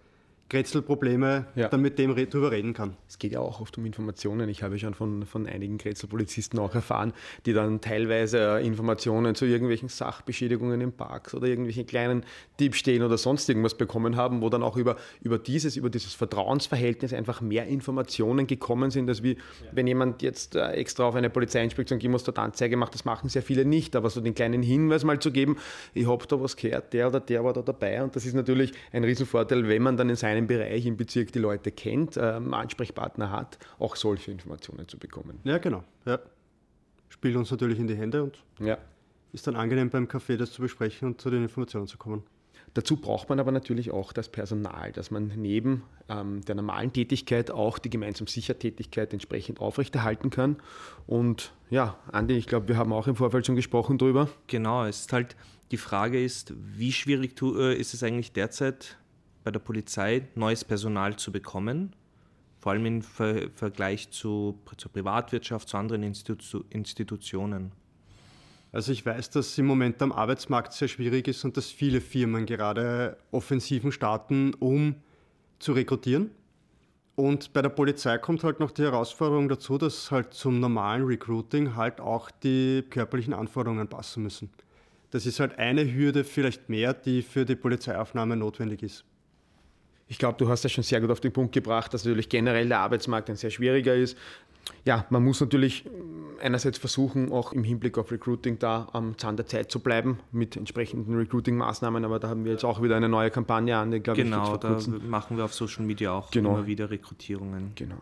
[0.51, 1.69] Grätzelprobleme ja.
[1.69, 2.97] dann mit dem drüber reden kann.
[3.07, 4.49] Es geht ja auch oft um Informationen.
[4.49, 7.13] Ich habe schon von, von einigen Grätzelpolizisten auch erfahren,
[7.45, 12.25] die dann teilweise äh, Informationen zu irgendwelchen Sachbeschädigungen in Parks oder irgendwelchen kleinen
[12.59, 17.13] Diebstählen oder sonst irgendwas bekommen haben, wo dann auch über, über, dieses, über dieses Vertrauensverhältnis
[17.13, 19.37] einfach mehr Informationen gekommen sind, als wie ja.
[19.71, 22.93] wenn jemand jetzt äh, extra auf eine Polizeiinspektion gehen muss, dort Anzeige macht.
[22.93, 25.55] Das machen sehr viele nicht, aber so den kleinen Hinweis mal zu geben,
[25.93, 28.73] ich habe da was gehört, der oder der war da dabei und das ist natürlich
[28.91, 32.53] ein Riesenvorteil, wenn man dann in seinem seinem Bereich im Bezirk die Leute kennt, ähm,
[32.53, 35.39] Ansprechpartner hat, auch solche Informationen zu bekommen.
[35.43, 35.83] Ja, genau.
[36.05, 36.19] Ja.
[37.09, 38.77] Spielt uns natürlich in die Hände und ja.
[39.33, 42.23] ist dann angenehm beim Café das zu besprechen und zu den Informationen zu kommen.
[42.73, 47.51] Dazu braucht man aber natürlich auch das Personal, dass man neben ähm, der normalen Tätigkeit
[47.51, 50.55] auch die gemeinsam Sichertätigkeit entsprechend aufrechterhalten kann.
[51.05, 54.29] Und ja, Andi, ich glaube, wir haben auch im Vorfeld schon gesprochen darüber.
[54.47, 55.35] Genau, es ist halt
[55.71, 58.97] die Frage ist, wie schwierig äh, ist es eigentlich derzeit
[59.43, 61.95] bei der Polizei neues Personal zu bekommen,
[62.59, 67.71] vor allem im Ver Vergleich zu, zur Privatwirtschaft, zu anderen Institu Institutionen?
[68.71, 72.45] Also ich weiß, dass im Moment am Arbeitsmarkt sehr schwierig ist und dass viele Firmen
[72.45, 74.95] gerade Offensiven starten, um
[75.59, 76.31] zu rekrutieren.
[77.15, 81.75] Und bei der Polizei kommt halt noch die Herausforderung dazu, dass halt zum normalen Recruiting
[81.75, 84.49] halt auch die körperlichen Anforderungen passen müssen.
[85.11, 89.03] Das ist halt eine Hürde vielleicht mehr, die für die Polizeiaufnahme notwendig ist.
[90.11, 92.67] Ich glaube, du hast das schon sehr gut auf den Punkt gebracht, dass natürlich generell
[92.67, 94.17] der Arbeitsmarkt ein sehr schwieriger ist.
[94.83, 95.85] Ja, man muss natürlich
[96.41, 100.57] einerseits versuchen, auch im Hinblick auf Recruiting da am Zahn der Zeit zu bleiben mit
[100.57, 104.21] entsprechenden Recruiting-Maßnahmen, aber da haben wir jetzt auch wieder eine neue Kampagne an, die, glaube
[104.21, 106.57] genau, ich, da machen wir auf Social Media auch genau.
[106.57, 107.71] immer wieder Rekrutierungen.
[107.75, 107.95] Genau.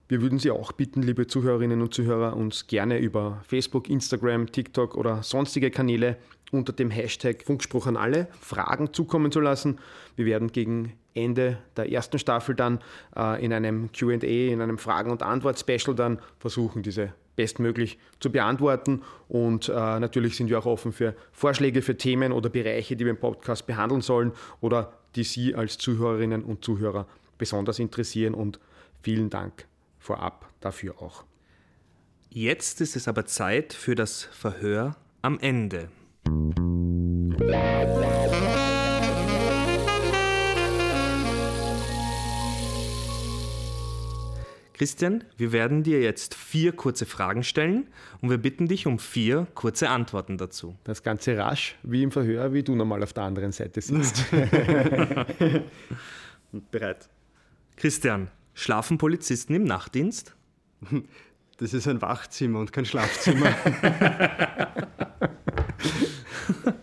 [0.08, 4.96] Wir würden Sie auch bitten, liebe Zuhörerinnen und Zuhörer, uns gerne über Facebook, Instagram, TikTok
[4.96, 6.18] oder sonstige Kanäle
[6.52, 9.80] unter dem Hashtag Funkspruch an alle Fragen zukommen zu lassen.
[10.18, 12.80] Wir werden gegen Ende der ersten Staffel dann
[13.16, 19.04] äh, in einem QA, in einem Fragen- und Antwort-Special dann versuchen, diese bestmöglich zu beantworten.
[19.28, 23.12] Und äh, natürlich sind wir auch offen für Vorschläge für Themen oder Bereiche, die wir
[23.12, 27.08] im Podcast behandeln sollen oder die Sie als Zuhörerinnen und Zuhörer
[27.42, 28.60] besonders interessieren und
[29.02, 29.68] vielen Dank
[29.98, 31.24] vorab dafür auch.
[32.30, 35.90] Jetzt ist es aber Zeit für das Verhör am Ende.
[44.74, 47.88] Christian, wir werden dir jetzt vier kurze Fragen stellen
[48.22, 50.76] und wir bitten dich um vier kurze Antworten dazu.
[50.84, 54.26] Das Ganze rasch, wie im Verhör, wie du normal auf der anderen Seite sitzt.
[56.72, 57.11] Bereit.
[57.82, 60.36] Christian, schlafen Polizisten im Nachtdienst?
[61.58, 63.46] Das ist ein Wachzimmer und kein Schlafzimmer.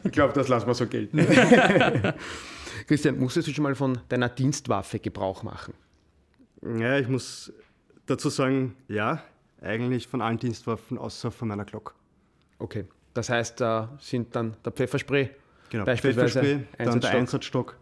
[0.04, 1.18] ich glaube, das lassen wir so gelten.
[2.86, 5.74] Christian, musstest du schon mal von deiner Dienstwaffe Gebrauch machen?
[6.62, 7.52] Ja, ich muss
[8.06, 9.20] dazu sagen, ja,
[9.60, 11.96] eigentlich von allen Dienstwaffen außer von meiner Glock.
[12.60, 12.84] Okay,
[13.14, 15.30] das heißt, da sind dann der Pfefferspray,
[15.70, 17.76] genau, beispielsweise Pfefferspray, dann der Einsatzstock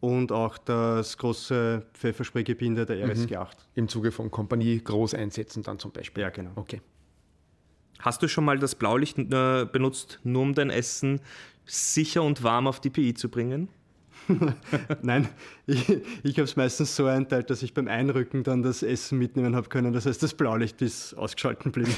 [0.00, 3.42] und auch das große Pfefferspray-Gebinde der RSG mhm.
[3.42, 3.68] 8.
[3.74, 6.22] Im Zuge von Kompanie Großeinsätzen dann zum Beispiel.
[6.22, 6.50] Ja, genau.
[6.56, 6.80] Okay.
[7.98, 11.20] Hast du schon mal das Blaulicht äh, benutzt, nur um dein Essen
[11.64, 13.68] sicher und warm auf die PI zu bringen?
[15.02, 15.28] Nein,
[15.66, 15.88] ich,
[16.22, 19.68] ich habe es meistens so einteilt, dass ich beim Einrücken dann das Essen mitnehmen habe
[19.68, 19.92] können.
[19.92, 21.88] Das heißt, das Blaulicht ist ausgeschalten blieb.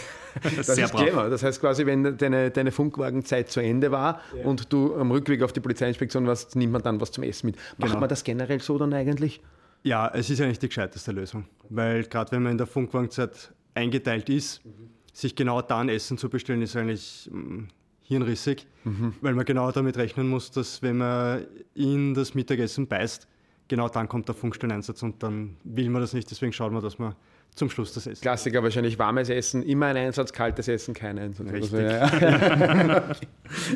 [0.57, 1.31] Das Sehr ist clever.
[1.31, 4.45] Das heißt quasi, wenn deine, deine Funkwagenzeit zu Ende war ja.
[4.45, 7.57] und du am Rückweg auf die Polizeiinspektion warst, nimmt man dann was zum Essen mit.
[7.76, 8.01] Macht genau.
[8.01, 9.41] man das generell so dann eigentlich?
[9.83, 11.47] Ja, es ist eigentlich die gescheiteste Lösung.
[11.70, 14.91] Weil gerade wenn man in der Funkwagenzeit eingeteilt ist, mhm.
[15.12, 17.64] sich genau dann Essen zu bestellen, ist eigentlich mm,
[18.09, 19.15] hirnrissig, mhm.
[19.21, 23.29] weil man genau damit rechnen muss, dass wenn man in das Mittagessen beißt,
[23.69, 26.31] genau dann kommt der Funkstelleinsatz und dann will man das nicht.
[26.31, 27.15] Deswegen schaut man, dass man
[27.55, 28.23] zum Schluss das Essen.
[28.23, 31.53] Klassiker wahrscheinlich warmes Essen, immer ein Einsatz, kaltes Essen, kein Einsatz.
[31.53, 31.75] Richtig.
[31.75, 33.17] Also, ja.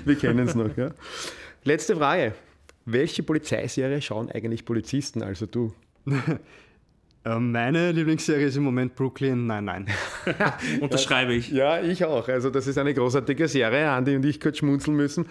[0.05, 0.74] Wir kennen es noch.
[0.76, 0.91] Ja.
[1.64, 2.35] Letzte Frage.
[2.85, 5.72] Welche Polizeiserie schauen eigentlich Polizisten, also du?
[7.25, 9.87] Ähm, meine Lieblingsserie ist im Moment Brooklyn Nein, nein.
[10.81, 11.51] Unterschreibe ich.
[11.51, 12.29] Ja, ich auch.
[12.29, 13.91] Also das ist eine großartige Serie.
[13.91, 15.27] Andi und ich kurz schmunzeln müssen.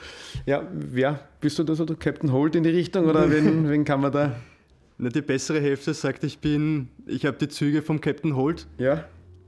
[0.46, 3.84] Ja, wer bist du da so der Captain Holt in die Richtung oder wen, wen
[3.84, 4.36] kann man da?
[4.98, 8.68] Na, die bessere Hälfte sagt, ich bin, ich habe die Züge vom Captain Holt.
[8.78, 9.06] Ja.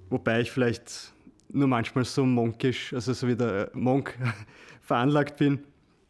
[0.09, 1.13] Wobei ich vielleicht
[1.49, 4.17] nur manchmal so monkisch, also so wie der Monk
[4.81, 5.59] veranlagt bin.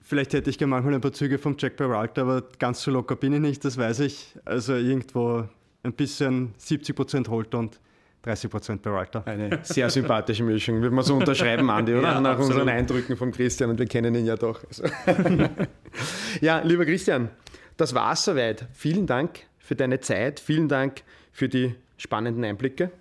[0.02, 3.16] Vielleicht hätte ich gerne manchmal ein paar Züge vom Jack Peralta, aber ganz so locker
[3.16, 4.36] bin ich nicht, das weiß ich.
[4.46, 5.48] Also irgendwo
[5.84, 7.80] ein bisschen 70 Prozent Holt und
[8.24, 9.22] 30 Prozent Peralta.
[9.26, 12.14] Eine sehr sympathische Mischung, würde man so unterschreiben, Andi, oder?
[12.14, 12.54] Ja, Nach absolut.
[12.54, 14.64] unseren Eindrücken von Christian und wir kennen ihn ja doch.
[14.66, 14.84] Also.
[16.42, 17.30] ja, lieber Christian,
[17.76, 18.66] das war es soweit.
[18.74, 21.04] Vielen Dank für deine Zeit, vielen Dank
[21.34, 22.92] für die spannenden Einblicke.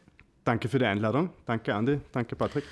[0.45, 1.31] Danke für die Einladung.
[1.47, 2.01] Danke, Andi.
[2.11, 2.65] Danke, Patrick.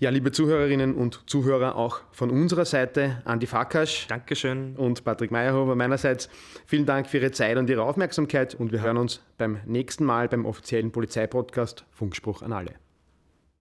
[0.00, 4.08] Ja, liebe Zuhörerinnen und Zuhörer, auch von unserer Seite Andi Fakasch.
[4.08, 4.74] Dankeschön.
[4.74, 6.28] Und Patrick Meyerhofer meinerseits.
[6.66, 10.28] Vielen Dank für Ihre Zeit und Ihre Aufmerksamkeit und wir hören uns beim nächsten Mal
[10.28, 12.81] beim offiziellen Polizeipodcast Funkspruch an alle.